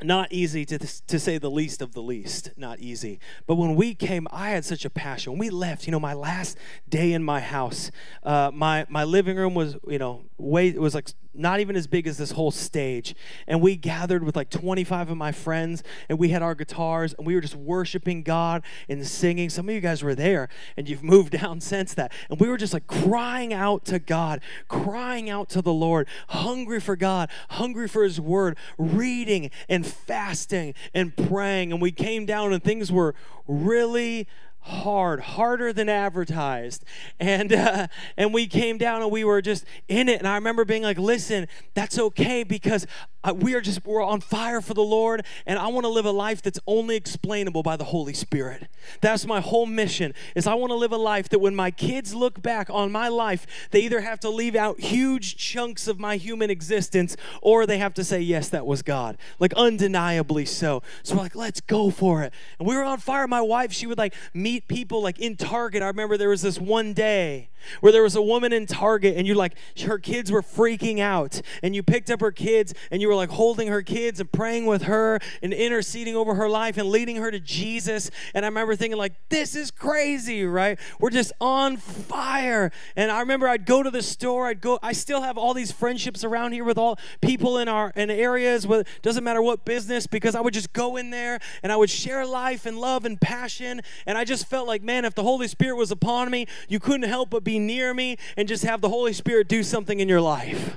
[0.03, 3.95] not easy to, to say the least of the least not easy but when we
[3.95, 7.23] came i had such a passion when we left you know my last day in
[7.23, 7.93] my house
[8.25, 11.87] uh, my my living room was you know way it was like not even as
[11.87, 13.15] big as this whole stage.
[13.47, 17.27] And we gathered with like 25 of my friends, and we had our guitars, and
[17.27, 19.51] we were just worshiping God and singing.
[19.51, 22.13] Some of you guys were there, and you've moved down since that.
[22.31, 26.81] And we were just like crying out to God, crying out to the Lord, hungry
[26.81, 31.73] for God, hungry for His Word, reading and fasting and praying.
[31.73, 33.15] And we came down, and things were
[33.47, 34.27] really
[34.65, 36.85] hard, harder than advertised.
[37.21, 40.19] And uh, and we came down and we were just in it.
[40.19, 42.87] And I remember being like, "Listen, that's okay because
[43.25, 46.05] uh, we are just we're on fire for the Lord, and I want to live
[46.05, 48.69] a life that's only explainable by the Holy Spirit.
[49.01, 50.13] That's my whole mission.
[50.35, 53.09] Is I want to live a life that when my kids look back on my
[53.09, 57.79] life, they either have to leave out huge chunks of my human existence, or they
[57.79, 60.83] have to say, "Yes, that was God," like undeniably so.
[61.03, 63.27] So we're like, "Let's go for it." And we were on fire.
[63.27, 65.83] My wife, she would like meet people like in Target.
[65.83, 69.27] I remember there was this one day where there was a woman in Target and
[69.27, 69.55] you're like
[69.87, 73.31] her kids were freaking out and you picked up her kids and you were like
[73.31, 77.31] holding her kids and praying with her and interceding over her life and leading her
[77.31, 78.11] to Jesus.
[78.35, 80.79] And I remember thinking like this is crazy, right?
[81.01, 82.71] We're just on fire.
[82.97, 85.73] And I remember I'd go to the store, I'd go I still have all these
[85.73, 90.07] friendships around here with all people in our in areas with doesn't matter what business
[90.07, 93.21] because I would just go in there and I would share life and love and
[93.21, 96.79] passion and I just felt like man if the Holy Spirit was upon me, you
[96.79, 100.09] couldn't help but be near me and just have the Holy Spirit do something in
[100.09, 100.77] your life.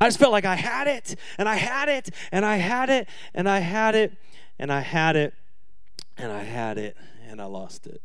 [0.00, 3.08] I just felt like I had it, and I had it, and I had it,
[3.34, 4.12] and I had it,
[4.58, 5.34] and I had it,
[6.16, 8.00] and I had it, and I lost it.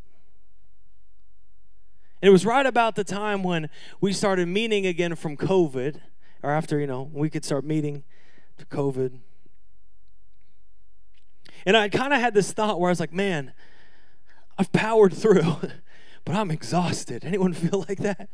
[2.21, 3.69] And it was right about the time when
[4.01, 5.99] we started meeting again from COVID,
[6.41, 8.03] or after, you know, we could start meeting
[8.57, 9.19] to COVID.
[11.65, 13.53] And I kind of had this thought where I was like, man,
[14.57, 15.57] I've powered through.
[16.25, 17.25] but I'm exhausted.
[17.25, 18.29] Anyone feel like that?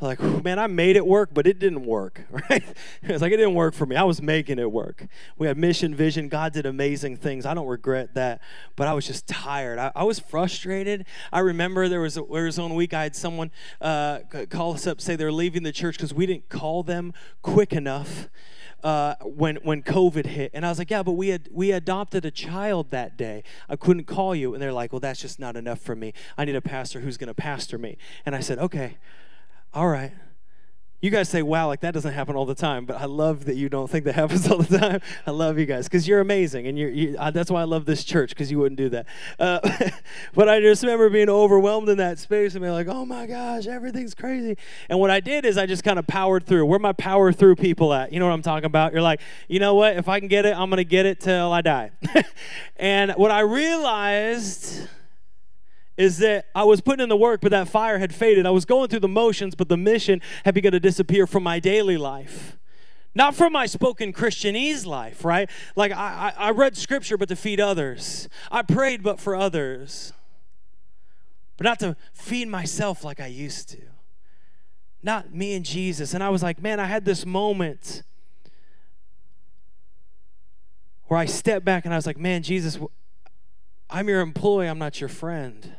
[0.00, 2.62] Like, man, I made it work, but it didn't work, right?
[3.02, 3.96] It's like it didn't work for me.
[3.96, 5.08] I was making it work.
[5.36, 6.28] We had mission, vision.
[6.28, 7.44] God did amazing things.
[7.44, 8.40] I don't regret that,
[8.76, 9.80] but I was just tired.
[9.80, 11.04] I, I was frustrated.
[11.32, 14.86] I remember there was a, there was one week I had someone uh, call us
[14.86, 18.28] up, say they're leaving the church because we didn't call them quick enough
[18.84, 22.24] uh, when when COVID hit, and I was like, yeah, but we had we adopted
[22.24, 23.42] a child that day.
[23.68, 26.12] I couldn't call you, and they're like, well, that's just not enough for me.
[26.36, 27.96] I need a pastor who's going to pastor me.
[28.24, 28.98] And I said, okay,
[29.74, 30.12] all right.
[31.00, 33.54] You guys say, wow, like that doesn't happen all the time, but I love that
[33.54, 35.00] you don't think that happens all the time.
[35.28, 36.66] I love you guys because you're amazing.
[36.66, 39.06] And you're, you, uh, that's why I love this church because you wouldn't do that.
[39.38, 39.60] Uh,
[40.34, 43.68] but I just remember being overwhelmed in that space and being like, oh my gosh,
[43.68, 44.56] everything's crazy.
[44.88, 46.66] And what I did is I just kind of powered through.
[46.66, 48.12] Where my power through people at?
[48.12, 48.92] You know what I'm talking about?
[48.92, 49.96] You're like, you know what?
[49.96, 51.92] If I can get it, I'm going to get it till I die.
[52.76, 54.88] and what I realized
[55.98, 58.46] is that I was putting in the work, but that fire had faded.
[58.46, 61.58] I was going through the motions, but the mission had begun to disappear from my
[61.58, 62.56] daily life.
[63.16, 65.50] Not from my spoken Christianese life, right?
[65.74, 68.28] Like I, I, read scripture, but to feed others.
[68.52, 70.12] I prayed, but for others.
[71.56, 73.80] But not to feed myself like I used to.
[75.02, 76.14] Not me and Jesus.
[76.14, 78.04] And I was like, man, I had this moment
[81.06, 82.78] where I stepped back and I was like, man, Jesus,
[83.90, 85.74] I'm your employee, I'm not your friend.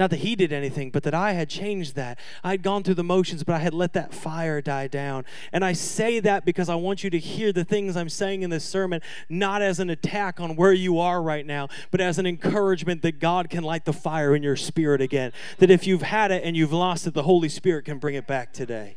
[0.00, 2.18] Not that he did anything, but that I had changed that.
[2.42, 5.26] I had gone through the motions, but I had let that fire die down.
[5.52, 8.48] And I say that because I want you to hear the things I'm saying in
[8.48, 12.24] this sermon, not as an attack on where you are right now, but as an
[12.24, 15.32] encouragement that God can light the fire in your spirit again.
[15.58, 18.26] That if you've had it and you've lost it, the Holy Spirit can bring it
[18.26, 18.96] back today.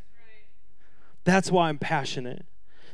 [1.24, 2.46] That's why I'm passionate.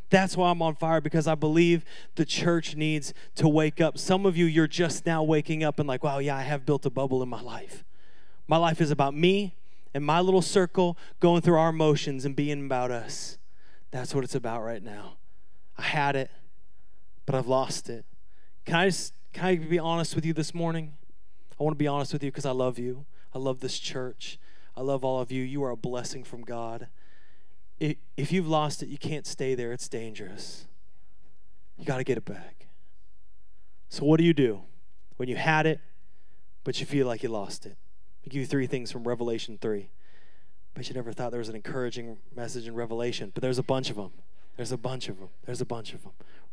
[0.09, 1.85] That's why I'm on fire because I believe
[2.17, 3.99] the church needs to wake up.
[3.99, 6.85] Some of you, you're just now waking up and like, wow, yeah, I have built
[6.85, 7.85] a bubble in my life.
[8.51, 9.55] My life is about me
[9.95, 13.39] and my little circle going through our motions and being about us.
[13.93, 15.19] That's what it's about right now.
[15.79, 16.33] I had it,
[17.27, 18.05] but I've lost it.
[18.65, 20.95] Can I just can I be honest with you this morning?
[21.61, 23.07] I want to be honest with you because I love you.
[23.33, 24.37] I love this church.
[24.77, 25.45] I love all of you.
[25.45, 26.89] You are a blessing from God.
[27.79, 29.73] If you've lost it, you can't stay there.
[29.73, 30.67] It's dangerous.
[31.79, 32.67] You got to get it back.
[33.91, 34.63] So, what do you do
[35.19, 35.81] when you had it,
[36.65, 37.77] but you feel like you lost it?
[38.25, 39.91] I'll give you three things from Revelation 3.
[40.75, 43.91] Bet you never thought there was an encouraging message in Revelation, but there's a bunch
[43.91, 44.13] of them.
[44.57, 45.31] There's a bunch of them.
[45.47, 46.13] There's a bunch of them.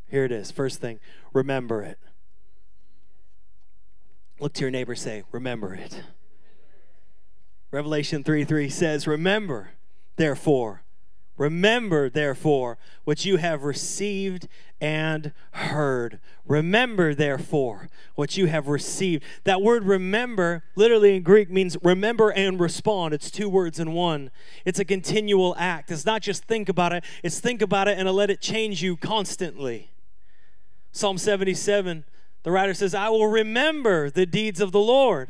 [0.10, 0.52] Here it is.
[0.52, 1.00] First thing,
[1.34, 2.00] remember it.
[4.40, 6.04] Look to your neighbor, say, remember it.
[7.72, 9.72] Revelation 3 3 says, Remember,
[10.16, 10.84] therefore,
[11.38, 14.48] Remember, therefore, what you have received
[14.82, 16.20] and heard.
[16.46, 19.24] Remember, therefore, what you have received.
[19.44, 23.14] That word remember, literally in Greek, means remember and respond.
[23.14, 24.32] It's two words in one.
[24.66, 25.92] It's a continual act.
[25.92, 28.98] It's not just think about it, it's think about it and let it change you
[28.98, 29.92] constantly.
[30.92, 32.06] Psalm 77,
[32.42, 35.30] the writer says, I will remember the deeds of the Lord.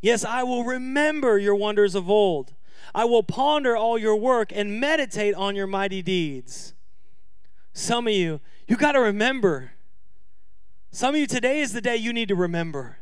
[0.00, 2.54] Yes, I will remember your wonders of old.
[2.94, 6.74] I will ponder all your work and meditate on your mighty deeds.
[7.72, 9.72] Some of you, you got to remember.
[10.90, 12.98] Some of you, today is the day you need to remember.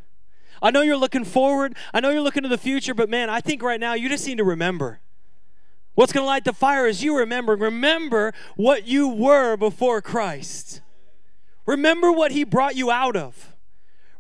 [0.61, 1.77] I know you're looking forward.
[1.95, 4.27] I know you're looking to the future, but man, I think right now you just
[4.27, 5.01] need to remember.
[5.95, 7.57] What's going to light the fire is you remember.
[7.57, 10.81] Remember what you were before Christ.
[11.67, 13.57] Remember what He brought you out of.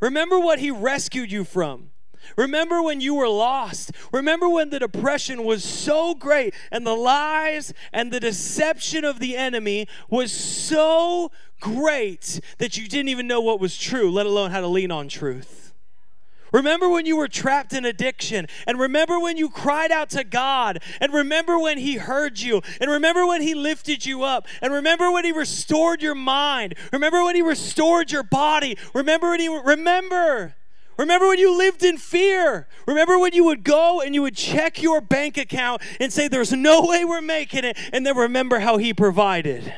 [0.01, 1.91] Remember what He rescued you from.
[2.37, 3.93] Remember when you were lost.
[4.13, 9.37] Remember when the depression was so great and the lies and the deception of the
[9.37, 14.61] enemy was so great that you didn't even know what was true, let alone how
[14.61, 15.69] to lean on truth.
[16.53, 20.83] Remember when you were trapped in addiction, and remember when you cried out to God,
[21.01, 25.11] and remember when He heard you, and remember when He lifted you up, and remember
[25.11, 30.55] when He restored your mind, remember when He restored your body, remember when He remember.
[30.99, 32.67] Remember when you lived in fear?
[32.87, 36.53] Remember when you would go and you would check your bank account and say, There's
[36.53, 39.73] no way we're making it, and then remember how He provided.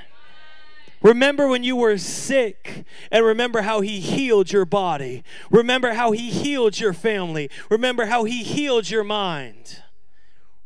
[1.02, 5.24] Remember when you were sick and remember how he healed your body.
[5.50, 7.48] Remember how he healed your family.
[7.70, 9.82] Remember how he healed your mind.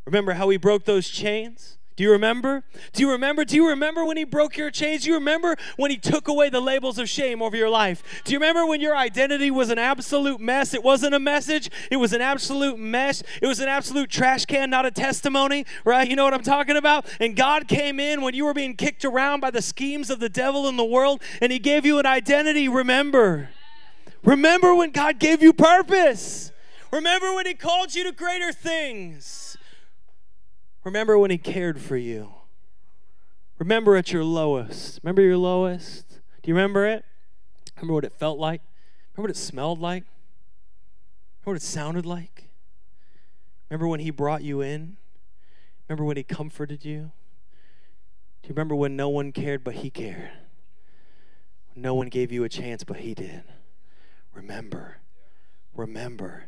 [0.05, 1.79] Remember how he broke those chains?
[1.96, 2.64] Do you remember?
[2.92, 3.44] Do you remember?
[3.44, 5.04] Do you remember when he broke your chains?
[5.04, 8.02] Do you remember when he took away the labels of shame over your life?
[8.24, 10.74] Do you remember when your identity was an absolute mess?
[10.74, 13.22] It wasn't a message, it was an absolute mess.
[13.40, 16.09] It was an absolute trash can, not a testimony, right?
[16.09, 17.07] You know what I'm talking about?
[17.20, 20.28] And God came in when you were being kicked around by the schemes of the
[20.28, 22.68] devil in the world and he gave you an identity.
[22.68, 23.50] Remember.
[24.24, 26.50] Remember when God gave you purpose.
[26.90, 29.43] Remember when he called you to greater things.
[30.85, 32.35] Remember when He cared for you.
[33.59, 35.01] Remember at your lowest.
[35.03, 36.20] Remember your lowest?
[36.42, 37.05] Do you remember it?
[37.77, 38.61] Remember what it felt like?
[39.14, 40.05] Remember what it smelled like?
[41.40, 42.49] Remember what it sounded like?
[43.70, 44.97] Remember when He brought you in?
[45.88, 47.12] Remember when He comforted you?
[48.42, 50.31] Do you remember when no one cared but He cared?
[51.75, 53.44] No one gave you a chance but He did.
[54.35, 54.99] Remember.
[55.75, 56.44] Remember.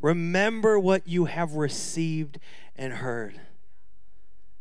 [0.00, 2.38] Remember what you have received
[2.76, 3.40] and heard.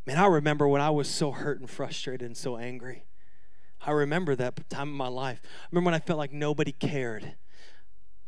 [0.06, 3.06] Man, I remember when I was so hurt and frustrated and so angry.
[3.82, 5.41] I remember that time in my life.
[5.44, 7.34] I remember when I felt like nobody cared.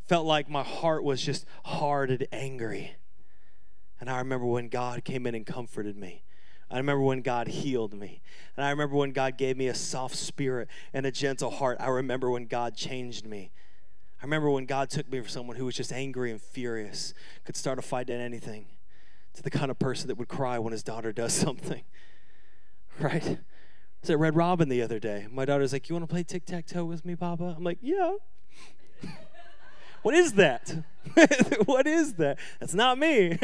[0.08, 2.96] Felt like my heart was just hard and angry.
[4.00, 6.24] And I remember when God came in and comforted me.
[6.70, 8.22] I remember when God healed me.
[8.56, 11.78] And I remember when God gave me a soft spirit and a gentle heart.
[11.80, 13.52] I remember when God changed me.
[14.20, 17.14] I remember when God took me from someone who was just angry and furious,
[17.46, 18.66] could start a fight at anything
[19.38, 21.84] to the kind of person that would cry when his daughter does something.
[23.00, 23.40] Right?
[24.08, 25.28] I at Red Robin the other day.
[25.30, 27.56] My daughter's like, You want to play tic tac toe with me, Papa?
[27.58, 28.16] I'm like, Yeah.
[30.02, 30.76] what is that?
[31.66, 32.40] what is that?
[32.60, 33.38] That's not me.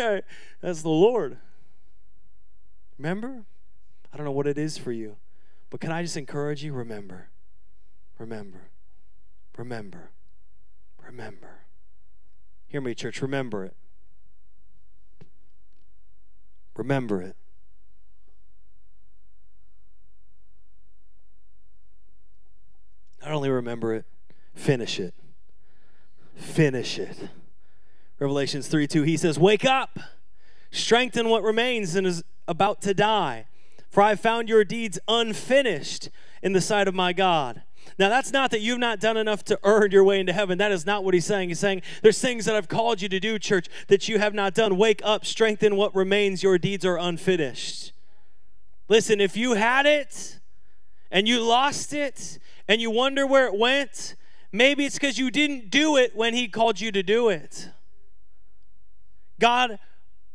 [0.62, 1.38] That's the Lord.
[2.97, 3.43] Remember?
[4.12, 5.17] I don't know what it is for you,
[5.69, 6.71] but can I just encourage you?
[6.73, 7.29] Remember.
[8.17, 8.69] Remember.
[9.58, 10.12] Remember.
[11.06, 11.65] Remember.
[12.67, 13.21] Hear me, church.
[13.21, 13.75] Remember it.
[16.76, 17.36] Remember it.
[23.22, 24.06] Not only remember it,
[24.54, 25.14] finish it.
[26.36, 27.30] Finish it.
[28.20, 30.00] Revelations 3 2, he says, Wake up,
[30.72, 33.46] strengthen what remains and is about to die.
[33.90, 36.10] For I found your deeds unfinished
[36.42, 37.62] in the sight of my God.
[38.00, 40.58] Now, that's not that you've not done enough to earn your way into heaven.
[40.58, 41.50] That is not what he's saying.
[41.50, 44.54] He's saying there's things that I've called you to do, church, that you have not
[44.54, 44.78] done.
[44.78, 46.41] Wake up, strengthen what remains.
[46.43, 47.91] Your deeds are unfinished.
[48.89, 50.39] Listen, if you had it
[51.12, 54.15] and you lost it and you wonder where it went,
[54.52, 57.69] maybe it's because you didn't do it when he called you to do it.
[59.39, 59.80] God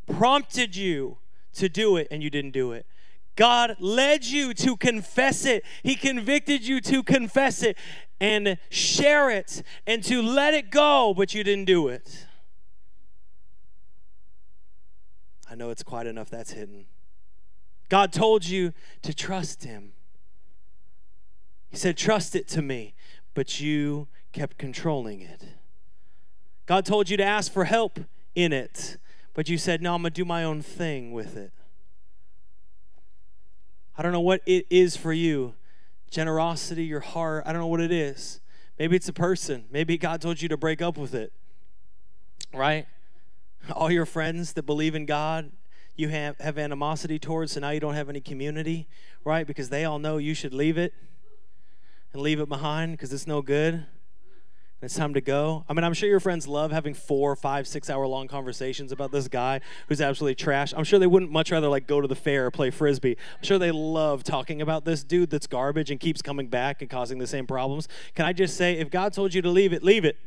[0.07, 1.17] prompted you
[1.53, 2.85] to do it and you didn't do it.
[3.39, 5.63] God led you to confess it.
[5.81, 7.77] He convicted you to confess it
[8.19, 12.27] and share it and to let it go, but you didn't do it.
[15.49, 16.87] I know it's quite enough that's hidden.
[17.87, 18.73] God told you
[19.03, 19.93] to trust Him.
[21.69, 22.93] He said, Trust it to me,
[23.33, 25.45] but you kept controlling it.
[26.65, 28.01] God told you to ask for help
[28.35, 28.97] in it,
[29.33, 31.53] but you said, No, I'm going to do my own thing with it.
[33.99, 35.55] I don't know what it is for you
[36.09, 37.43] generosity, your heart.
[37.45, 38.39] I don't know what it is.
[38.79, 39.65] Maybe it's a person.
[39.69, 41.33] Maybe God told you to break up with it,
[42.53, 42.87] right?
[43.75, 45.51] All your friends that believe in God,
[45.97, 48.87] you have, have animosity towards, so now you don't have any community,
[49.25, 49.45] right?
[49.45, 50.93] Because they all know you should leave it
[52.13, 53.85] and leave it behind because it's no good
[54.81, 55.65] and it's time to go.
[55.67, 59.11] I mean, I'm sure your friends love having four, five, six hour long conversations about
[59.11, 60.73] this guy who's absolutely trash.
[60.75, 63.17] I'm sure they wouldn't much rather like go to the fair or play frisbee.
[63.37, 66.89] I'm sure they love talking about this dude that's garbage and keeps coming back and
[66.89, 67.89] causing the same problems.
[68.15, 70.17] Can I just say, if God told you to leave it, leave it.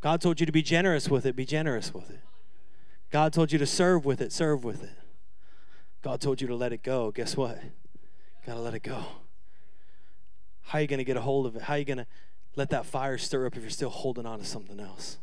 [0.00, 2.20] God told you to be generous with it, be generous with it.
[3.10, 4.96] God told you to serve with it, serve with it.
[6.00, 7.10] God told you to let it go.
[7.10, 7.60] Guess what?
[8.46, 9.04] Got to let it go.
[10.62, 11.62] How are you to get a hold of it?
[11.62, 12.06] How are you to
[12.56, 15.18] let that fire stir up if you're still holding on to something else?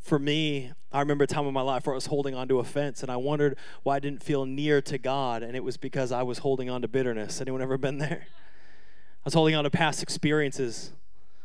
[0.00, 2.58] For me, I remember a time in my life where I was holding on to
[2.58, 5.76] a fence and I wondered why I didn't feel near to God, and it was
[5.76, 7.40] because I was holding on to bitterness.
[7.40, 8.26] Anyone ever been there?
[8.26, 10.90] I was holding on to past experiences.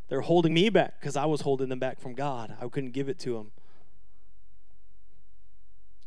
[0.09, 2.55] They're holding me back because I was holding them back from God.
[2.59, 3.51] I couldn't give it to Him.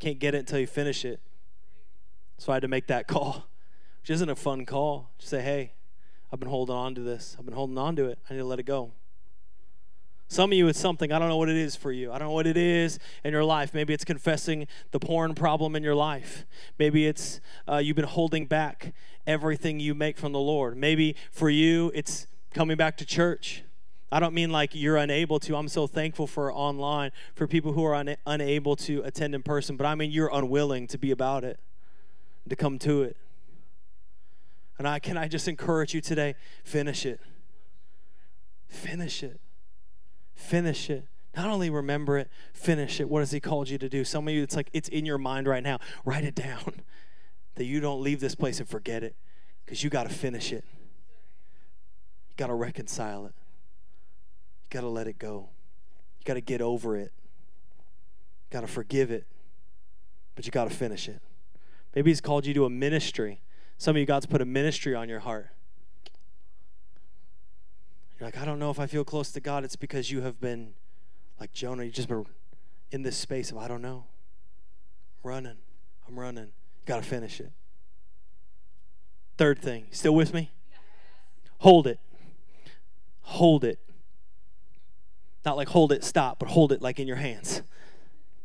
[0.01, 1.21] Can't get it until you finish it.
[2.39, 3.45] So I had to make that call,
[4.01, 5.11] which isn't a fun call.
[5.19, 5.73] Just say, hey,
[6.33, 7.37] I've been holding on to this.
[7.39, 8.19] I've been holding on to it.
[8.29, 8.93] I need to let it go.
[10.29, 12.13] Some of you, it's something, I don't know what it is for you.
[12.13, 13.75] I don't know what it is in your life.
[13.75, 16.47] Maybe it's confessing the porn problem in your life.
[16.79, 18.95] Maybe it's uh, you've been holding back
[19.27, 20.77] everything you make from the Lord.
[20.77, 23.65] Maybe for you, it's coming back to church.
[24.13, 25.57] I don't mean like you're unable to.
[25.57, 29.77] I'm so thankful for online, for people who are un- unable to attend in person,
[29.77, 31.59] but I mean you're unwilling to be about it,
[32.49, 33.17] to come to it.
[34.81, 37.21] And I can I just encourage you today, finish it.
[38.67, 39.39] Finish it.
[40.35, 41.05] Finish it.
[41.37, 43.11] Not only remember it, finish it.
[43.11, 44.05] What has He called you to do?
[44.05, 45.81] Some of you, it's like it's in your mind right now.
[46.07, 46.81] Write it down
[47.57, 49.17] that you don't leave this place and forget it
[49.67, 50.65] because you got to finish it.
[52.31, 53.35] You got to reconcile it.
[54.63, 55.51] You got to let it go.
[56.21, 57.13] You got to get over it.
[58.49, 59.27] You got to forgive it.
[60.37, 61.21] But you got to finish it.
[61.95, 63.43] Maybe He's called you to a ministry.
[63.81, 65.49] Some of you, God's put a ministry on your heart.
[68.19, 69.65] You're like, I don't know if I feel close to God.
[69.65, 70.75] It's because you have been
[71.41, 71.85] like Jonah.
[71.85, 72.27] You've just been
[72.91, 74.05] in this space of, I don't know.
[75.23, 75.57] Running.
[76.07, 76.45] I'm running.
[76.45, 77.53] You got to finish it.
[79.39, 80.51] Third thing, still with me?
[81.61, 82.01] Hold it.
[83.23, 83.79] Hold it.
[85.47, 87.63] Not like hold it, stop, but hold it like in your hands.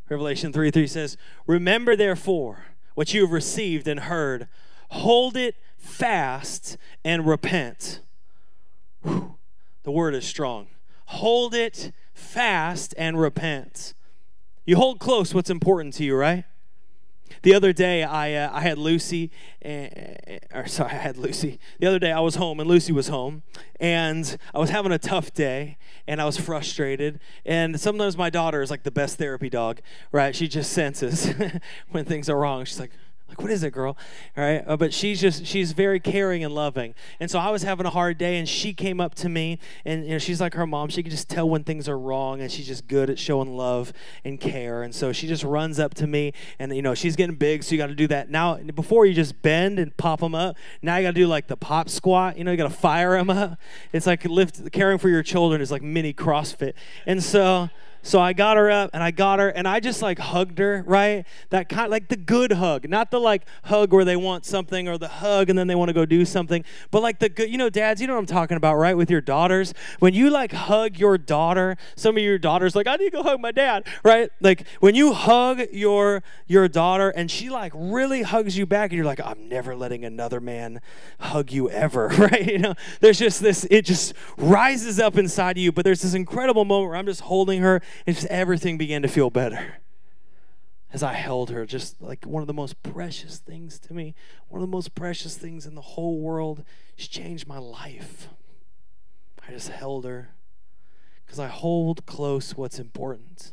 [0.07, 4.47] Revelation 3 3 says, Remember therefore what you have received and heard,
[4.89, 8.01] hold it fast and repent.
[9.03, 9.35] Whew.
[9.83, 10.67] The word is strong.
[11.05, 13.93] Hold it fast and repent.
[14.65, 16.43] You hold close what's important to you, right?
[17.41, 19.31] The other day, I uh, I had Lucy,
[19.61, 21.59] and, or sorry, I had Lucy.
[21.79, 23.43] The other day, I was home and Lucy was home,
[23.79, 25.77] and I was having a tough day,
[26.07, 27.19] and I was frustrated.
[27.45, 29.81] And sometimes my daughter is like the best therapy dog,
[30.11, 30.35] right?
[30.35, 31.31] She just senses
[31.89, 32.65] when things are wrong.
[32.65, 32.91] She's like,
[33.27, 33.97] like, what is it, girl?
[34.37, 34.63] All right.
[34.67, 36.93] Uh, but she's just, she's very caring and loving.
[37.19, 40.05] And so I was having a hard day, and she came up to me, and,
[40.05, 40.89] you know, she's like her mom.
[40.89, 43.93] She can just tell when things are wrong, and she's just good at showing love
[44.23, 44.83] and care.
[44.83, 47.73] And so she just runs up to me, and, you know, she's getting big, so
[47.73, 48.29] you got to do that.
[48.29, 51.47] Now, before you just bend and pop them up, now you got to do like
[51.47, 52.37] the pop squat.
[52.37, 53.59] You know, you got to fire them up.
[53.91, 56.73] It's like lift, caring for your children is like mini CrossFit.
[57.07, 57.69] And so,
[58.05, 60.83] so I got her up and I got her and I just like hugged her,
[60.85, 61.25] right?
[61.49, 64.99] That kind like the good hug, not the like hug where they want something or
[64.99, 67.57] the hug and then they want to go do something, but like the good, you
[67.57, 68.95] know, dads, you know what I'm talking about, right?
[68.95, 69.73] With your daughters.
[69.97, 73.23] When you like hug your daughter, some of your daughters like, I need to go
[73.23, 74.29] hug my dad, right?
[74.39, 78.97] Like when you hug your your daughter and she like really hugs you back and
[78.97, 80.79] you're like, I'm never letting another man
[81.19, 82.45] hug you ever, right?
[82.45, 86.13] You know, there's just this, it just rises up inside of you, but there's this
[86.13, 89.77] incredible moment where I'm just holding her and just everything began to feel better
[90.95, 94.15] as I held her, just like one of the most precious things to me,
[94.47, 96.63] one of the most precious things in the whole world.
[96.95, 98.29] She changed my life.
[99.45, 100.29] I just held her
[101.25, 103.51] because I hold close what's important.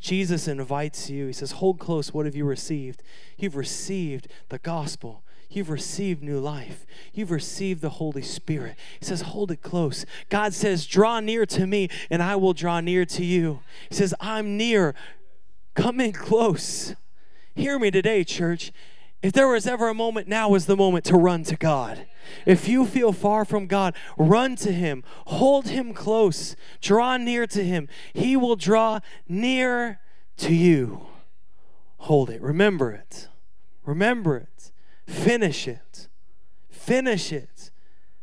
[0.00, 1.26] Jesus invites you.
[1.26, 3.02] He says, Hold close what have you received?
[3.36, 5.24] You've received the gospel.
[5.48, 6.86] You've received new life.
[7.12, 8.76] You've received the Holy Spirit.
[8.98, 10.04] He says, Hold it close.
[10.28, 13.60] God says, Draw near to me, and I will draw near to you.
[13.88, 14.94] He says, I'm near.
[15.74, 16.94] Come in close.
[17.54, 18.72] Hear me today, church.
[19.22, 22.06] If there was ever a moment, now is the moment to run to God.
[22.44, 25.04] If you feel far from God, run to Him.
[25.26, 26.54] Hold Him close.
[26.80, 27.88] Draw near to Him.
[28.12, 30.00] He will draw near
[30.38, 31.06] to you.
[31.98, 32.42] Hold it.
[32.42, 33.28] Remember it.
[33.84, 34.72] Remember it.
[35.06, 36.08] Finish it.
[36.68, 37.70] Finish it.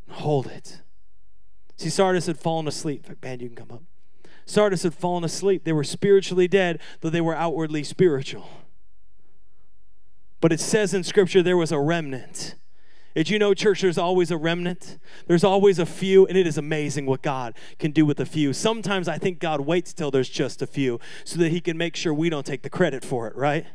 [0.09, 0.81] Hold it.
[1.77, 3.07] See, Sardis had fallen asleep.
[3.21, 3.83] Band, you can come up.
[4.45, 5.63] Sardis had fallen asleep.
[5.63, 8.47] They were spiritually dead, though they were outwardly spiritual.
[10.41, 12.55] But it says in Scripture there was a remnant.
[13.15, 14.97] Did you know, church, there's always a remnant?
[15.27, 18.53] There's always a few, and it is amazing what God can do with a few.
[18.53, 21.95] Sometimes I think God waits till there's just a few so that He can make
[21.95, 23.67] sure we don't take the credit for it, right?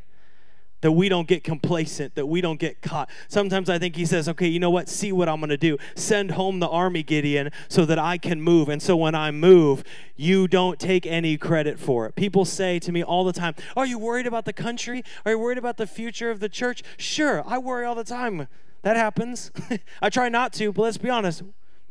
[0.80, 3.10] That we don't get complacent, that we don't get caught.
[3.26, 4.88] Sometimes I think he says, okay, you know what?
[4.88, 5.76] See what I'm going to do.
[5.96, 8.68] Send home the army, Gideon, so that I can move.
[8.68, 9.82] And so when I move,
[10.16, 12.14] you don't take any credit for it.
[12.14, 15.02] People say to me all the time, Are you worried about the country?
[15.24, 16.82] Are you worried about the future of the church?
[16.96, 18.46] Sure, I worry all the time.
[18.82, 19.50] That happens.
[20.02, 21.42] I try not to, but let's be honest.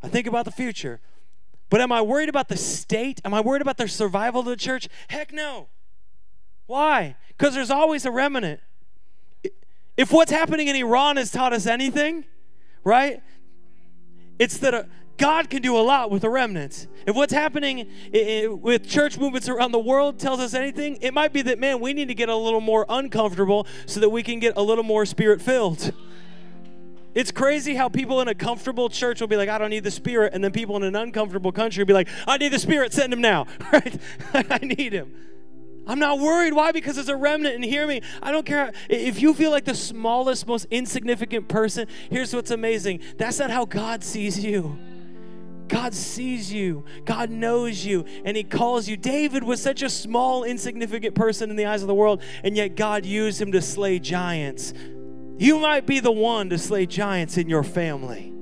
[0.01, 1.01] I think about the future.
[1.69, 3.19] But am I worried about the state?
[3.25, 4.87] Am I worried about the survival of the church?
[5.09, 5.67] Heck no.
[6.65, 7.17] Why?
[7.29, 8.61] Because there's always a remnant.
[9.97, 12.23] If what's happening in Iran has taught us anything,
[12.83, 13.21] right?
[14.39, 14.83] It's that a, uh,
[15.17, 16.85] God can do a lot with a remnant.
[17.07, 17.89] If what's happening
[18.61, 21.93] with church movements around the world tells us anything, it might be that, man, we
[21.93, 25.07] need to get a little more uncomfortable so that we can get a little more
[25.07, 25.91] spirit filled.
[27.15, 29.89] It's crazy how people in a comfortable church will be like, I don't need the
[29.89, 30.35] Spirit.
[30.35, 33.11] And then people in an uncomfortable country will be like, I need the Spirit, send
[33.11, 33.47] him now.
[33.73, 33.99] Right?
[34.33, 35.15] I need him.
[35.87, 36.53] I'm not worried.
[36.53, 36.71] Why?
[36.71, 37.55] Because it's a remnant.
[37.55, 38.73] And hear me, I don't care.
[38.89, 43.65] If you feel like the smallest, most insignificant person, here's what's amazing that's not how
[43.65, 44.77] God sees you.
[45.67, 46.85] God sees you.
[47.05, 48.05] God knows you.
[48.25, 48.97] And He calls you.
[48.97, 52.75] David was such a small, insignificant person in the eyes of the world, and yet
[52.75, 54.73] God used him to slay giants.
[55.37, 58.33] You might be the one to slay giants in your family.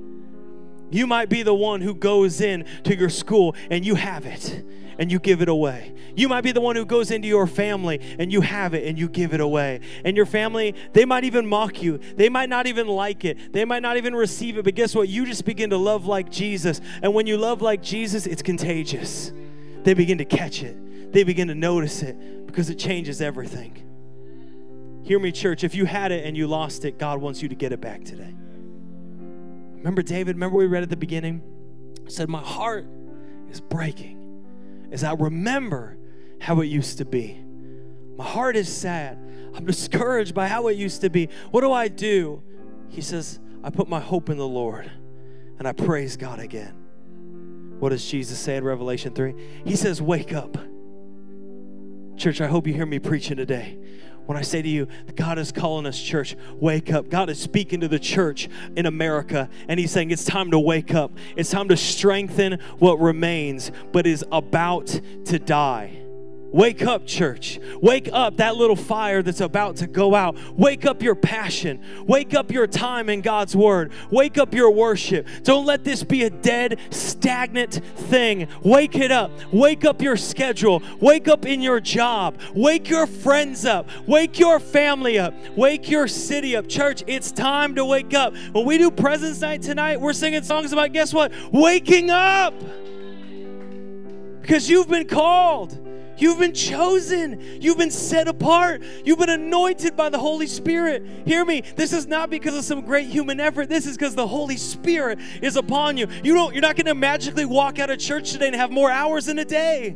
[0.90, 4.64] You might be the one who goes in to your school and you have it
[4.98, 5.94] and you give it away.
[6.14, 8.98] You might be the one who goes into your family and you have it and
[8.98, 9.80] you give it away.
[10.04, 11.98] And your family, they might even mock you.
[12.16, 13.52] They might not even like it.
[13.52, 14.64] They might not even receive it.
[14.64, 15.08] But guess what?
[15.08, 16.80] You just begin to love like Jesus.
[17.02, 19.32] And when you love like Jesus, it's contagious.
[19.82, 23.82] They begin to catch it, they begin to notice it because it changes everything.
[25.04, 25.62] Hear me, church.
[25.62, 28.04] If you had it and you lost it, God wants you to get it back
[28.04, 28.34] today.
[29.76, 30.34] Remember David?
[30.34, 31.42] Remember we read at the beginning?
[32.08, 32.86] said, My heart
[33.50, 34.15] is breaking
[34.90, 35.98] as I remember
[36.40, 37.42] how it used to be.
[38.16, 39.18] My heart is sad.
[39.54, 41.28] I'm discouraged by how it used to be.
[41.50, 42.42] What do I do?
[42.88, 44.90] He says, I put my hope in the Lord
[45.58, 46.74] and I praise God again.
[47.78, 49.34] What does Jesus say in Revelation 3?
[49.64, 50.56] He says, Wake up.
[52.16, 53.78] Church, I hope you hear me preaching today
[54.26, 57.08] when I say to you, God is calling us, church, wake up.
[57.08, 60.94] God is speaking to the church in America, and He's saying it's time to wake
[60.94, 61.12] up.
[61.36, 66.05] It's time to strengthen what remains, but is about to die.
[66.56, 67.60] Wake up, church.
[67.82, 70.38] Wake up that little fire that's about to go out.
[70.56, 71.78] Wake up your passion.
[72.06, 73.92] Wake up your time in God's Word.
[74.10, 75.26] Wake up your worship.
[75.42, 78.48] Don't let this be a dead, stagnant thing.
[78.62, 79.32] Wake it up.
[79.52, 80.82] Wake up your schedule.
[80.98, 82.40] Wake up in your job.
[82.54, 83.86] Wake your friends up.
[84.06, 85.34] Wake your family up.
[85.56, 86.66] Wake your city up.
[86.68, 88.34] Church, it's time to wake up.
[88.52, 91.32] When we do Presence Night tonight, we're singing songs about, guess what?
[91.52, 92.54] Waking up.
[94.40, 95.85] Because you've been called.
[96.16, 97.60] You've been chosen.
[97.60, 98.82] You've been set apart.
[99.04, 101.04] You've been anointed by the Holy Spirit.
[101.26, 101.62] Hear me.
[101.76, 103.68] This is not because of some great human effort.
[103.68, 106.06] This is because the Holy Spirit is upon you.
[106.22, 108.90] You don't you're not going to magically walk out of church today and have more
[108.90, 109.94] hours in a day.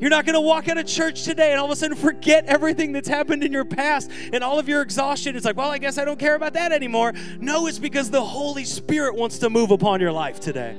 [0.00, 2.46] You're not going to walk out of church today and all of a sudden forget
[2.46, 5.36] everything that's happened in your past and all of your exhaustion.
[5.36, 7.12] It's like, well, I guess I don't care about that anymore.
[7.38, 10.76] No, it's because the Holy Spirit wants to move upon your life today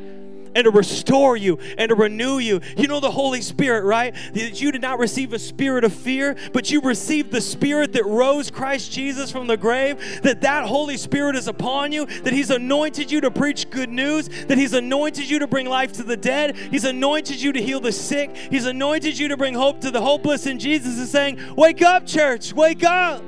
[0.56, 2.62] and to restore you and to renew you.
[2.78, 4.14] You know the Holy Spirit, right?
[4.34, 8.06] That you did not receive a spirit of fear, but you received the spirit that
[8.06, 12.50] rose Christ Jesus from the grave, that that Holy Spirit is upon you, that he's
[12.50, 16.18] anointed you to preach good news, that he's anointed you to bring life to the
[16.18, 19.92] dead, he's anointed you to heal the sick, he's anointed you to bring hope to
[19.92, 22.54] the hopeless and Jesus is saying, "Wake up, church.
[22.54, 23.22] Wake up."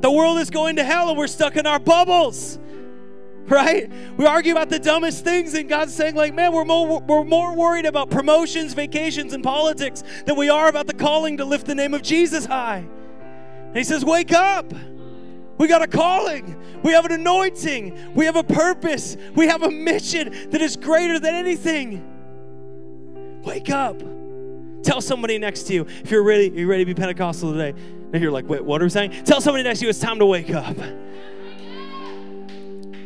[0.00, 2.58] The world is going to hell and we're stuck in our bubbles
[3.48, 3.90] right?
[4.16, 7.54] We argue about the dumbest things, and God's saying, like, man, we're more, we're more
[7.54, 11.74] worried about promotions, vacations, and politics than we are about the calling to lift the
[11.74, 12.84] name of Jesus high.
[13.66, 14.72] And He says, wake up.
[15.58, 16.56] We got a calling.
[16.82, 18.14] We have an anointing.
[18.14, 19.16] We have a purpose.
[19.34, 22.08] We have a mission that is greater than anything.
[23.44, 24.02] Wake up.
[24.82, 27.78] Tell somebody next to you if you're ready, you're ready to be Pentecostal today.
[28.12, 29.24] And you're like, wait, what are we saying?
[29.24, 30.76] Tell somebody next to you it's time to wake up.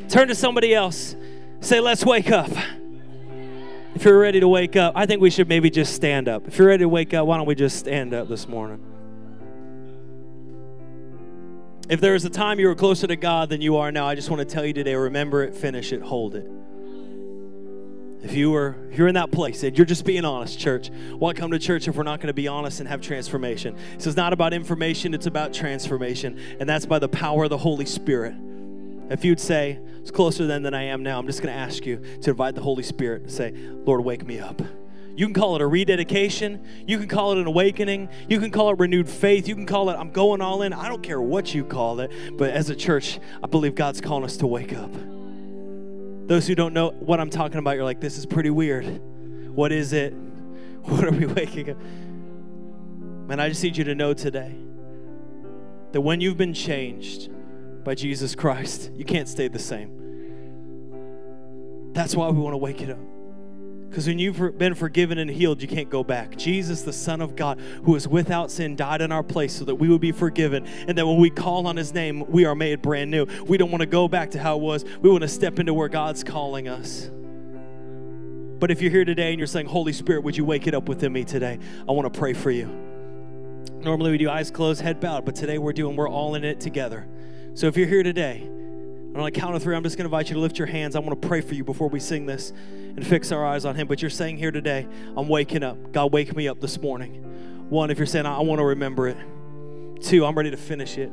[0.08, 1.16] Turn to somebody else.
[1.60, 2.50] Say, let's wake up.
[3.94, 6.46] If you're ready to wake up, I think we should maybe just stand up.
[6.46, 8.84] If you're ready to wake up, why don't we just stand up this morning?
[11.88, 14.14] If there was a time you were closer to God than you are now, I
[14.14, 16.46] just want to tell you today remember it, finish it, hold it.
[18.22, 21.32] If you were if you're in that place and you're just being honest, church, why
[21.32, 23.76] come to church if we're not going to be honest and have transformation?
[23.94, 27.58] This is not about information, it's about transformation, and that's by the power of the
[27.58, 28.34] Holy Spirit.
[29.08, 31.86] If you'd say, it's closer then than I am now, I'm just going to ask
[31.86, 34.60] you to invite the Holy Spirit and say, Lord, wake me up.
[35.16, 36.62] You can call it a rededication.
[36.86, 38.10] You can call it an awakening.
[38.28, 39.48] You can call it renewed faith.
[39.48, 40.74] You can call it, I'm going all in.
[40.74, 42.10] I don't care what you call it.
[42.36, 44.92] But as a church, I believe God's calling us to wake up.
[46.28, 49.00] Those who don't know what I'm talking about, you're like, this is pretty weird.
[49.54, 50.14] What is it?
[50.86, 51.78] What are we waking up?
[53.26, 54.54] Man, I just need you to know today
[55.90, 57.28] that when you've been changed
[57.86, 59.92] by Jesus Christ, you can't stay the same.
[61.92, 62.98] That's why we want to wake it up.
[63.88, 66.36] Because when you've been forgiven and healed, you can't go back.
[66.36, 69.76] Jesus, the Son of God, who is without sin, died in our place so that
[69.76, 70.66] we would be forgiven.
[70.66, 73.24] And that when we call on his name, we are made brand new.
[73.46, 74.84] We don't want to go back to how it was.
[75.00, 77.08] We want to step into where God's calling us.
[78.58, 80.88] But if you're here today and you're saying, Holy Spirit, would you wake it up
[80.88, 81.60] within me today?
[81.88, 82.66] I want to pray for you.
[83.80, 86.58] Normally we do eyes closed, head bowed, but today we're doing, we're all in it
[86.58, 87.06] together.
[87.56, 88.42] So if you're here today
[89.14, 90.94] on a count of three, I'm just going to invite you to lift your hands.
[90.94, 93.74] I want to pray for you before we sing this and fix our eyes on
[93.74, 93.88] Him.
[93.88, 94.86] But you're saying here today,
[95.16, 95.90] I'm waking up.
[95.90, 97.14] God, wake me up this morning.
[97.70, 99.16] One, if you're saying, I want to remember it.
[100.02, 101.10] Two, I'm ready to finish it.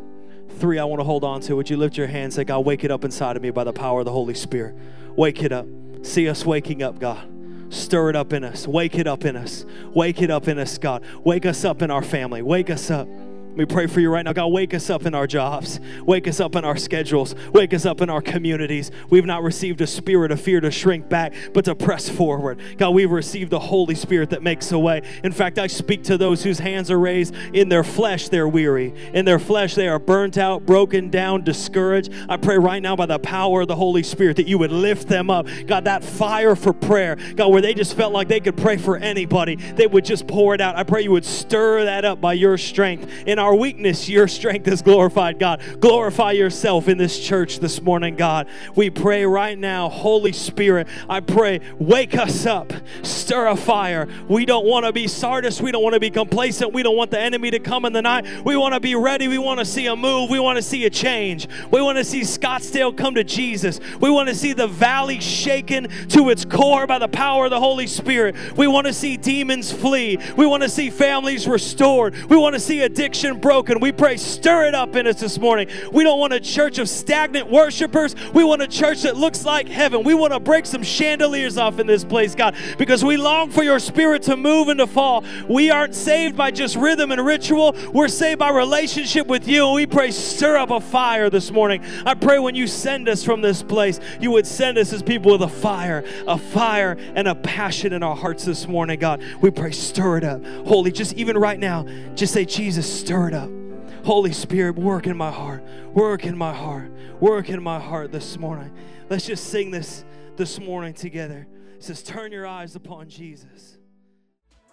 [0.60, 1.56] Three, I want to hold on to.
[1.56, 3.64] Would you lift your hand and say, God, wake it up inside of me by
[3.64, 4.76] the power of the Holy Spirit?
[5.16, 5.66] Wake it up.
[6.02, 7.26] See us waking up, God.
[7.70, 8.68] Stir it up in us.
[8.68, 9.66] Wake it up in us.
[9.94, 11.06] Wake it up in us, God.
[11.24, 12.42] Wake us up in our family.
[12.42, 13.08] Wake us up.
[13.56, 14.34] We pray for you right now.
[14.34, 15.80] God, wake us up in our jobs.
[16.02, 17.36] Wake us up in our schedules.
[17.52, 18.90] Wake us up in our communities.
[19.10, 22.60] We've not received a spirit of fear to shrink back, but to press forward.
[22.78, 25.04] God, we've received the Holy Spirit that makes a way.
[25.24, 27.36] In fact, I speak to those whose hands are raised.
[27.54, 28.94] In their flesh, they're weary.
[29.14, 32.12] In their flesh, they are burnt out, broken down, discouraged.
[32.28, 35.08] I pray right now by the power of the Holy Spirit that you would lift
[35.08, 35.48] them up.
[35.68, 38.98] God, that fire for prayer, God, where they just felt like they could pray for
[38.98, 40.76] anybody, they would just pour it out.
[40.76, 44.70] I pray you would stir that up by your strength in our weakness, your strength
[44.70, 45.62] is glorified, God.
[45.82, 48.48] Glorify yourself in this church this morning, God.
[48.74, 52.72] We pray right now, Holy Spirit, I pray, wake us up,
[53.02, 54.08] stir a fire.
[54.30, 55.62] We don't want to be Sardis.
[55.62, 56.72] We don't want to be complacent.
[56.72, 58.46] We don't want the enemy to come in the night.
[58.46, 59.28] We want to be ready.
[59.28, 60.30] We want to see a move.
[60.30, 61.50] We want to see a change.
[61.70, 63.82] We want to see Scottsdale come to Jesus.
[64.00, 67.60] We want to see the valley shaken to its core by the power of the
[67.60, 68.38] Holy Spirit.
[68.56, 70.18] We want to see demons flee.
[70.38, 72.16] We want to see families restored.
[72.30, 73.80] We want to see addiction broken.
[73.80, 75.70] We pray, stir it up in us this morning.
[75.92, 78.16] We don't want a church of stagnant worshipers.
[78.34, 80.04] We want a church that looks like heaven.
[80.04, 83.64] We want to break some chandeliers off in this place, God, because we long for
[83.64, 85.24] your spirit to move and to fall.
[85.48, 87.76] We aren't saved by just rhythm and ritual.
[87.94, 89.66] We're saved by relationship with you.
[89.66, 91.84] And we pray, stir up a fire this morning.
[92.06, 95.32] I pray when you send us from this place, you would send us as people
[95.32, 99.22] with a fire, a fire and a passion in our hearts this morning, God.
[99.42, 100.44] We pray, stir it up.
[100.66, 104.06] Holy, just even right now, just say, Jesus, stir it up.
[104.06, 105.64] Holy Spirit, work in my heart.
[105.94, 106.92] Work in my heart.
[107.20, 108.76] Work in my heart this morning.
[109.10, 110.04] Let's just sing this
[110.36, 111.48] this morning together.
[111.76, 113.78] It says, Turn your eyes upon Jesus.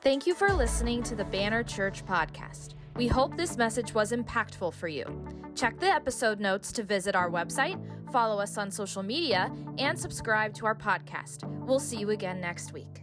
[0.02, 2.74] Thank you for listening to the Banner Church podcast.
[2.96, 5.04] We hope this message was impactful for you.
[5.54, 7.80] Check the episode notes to visit our website,
[8.10, 11.44] follow us on social media, and subscribe to our podcast.
[11.66, 13.02] We'll see you again next week.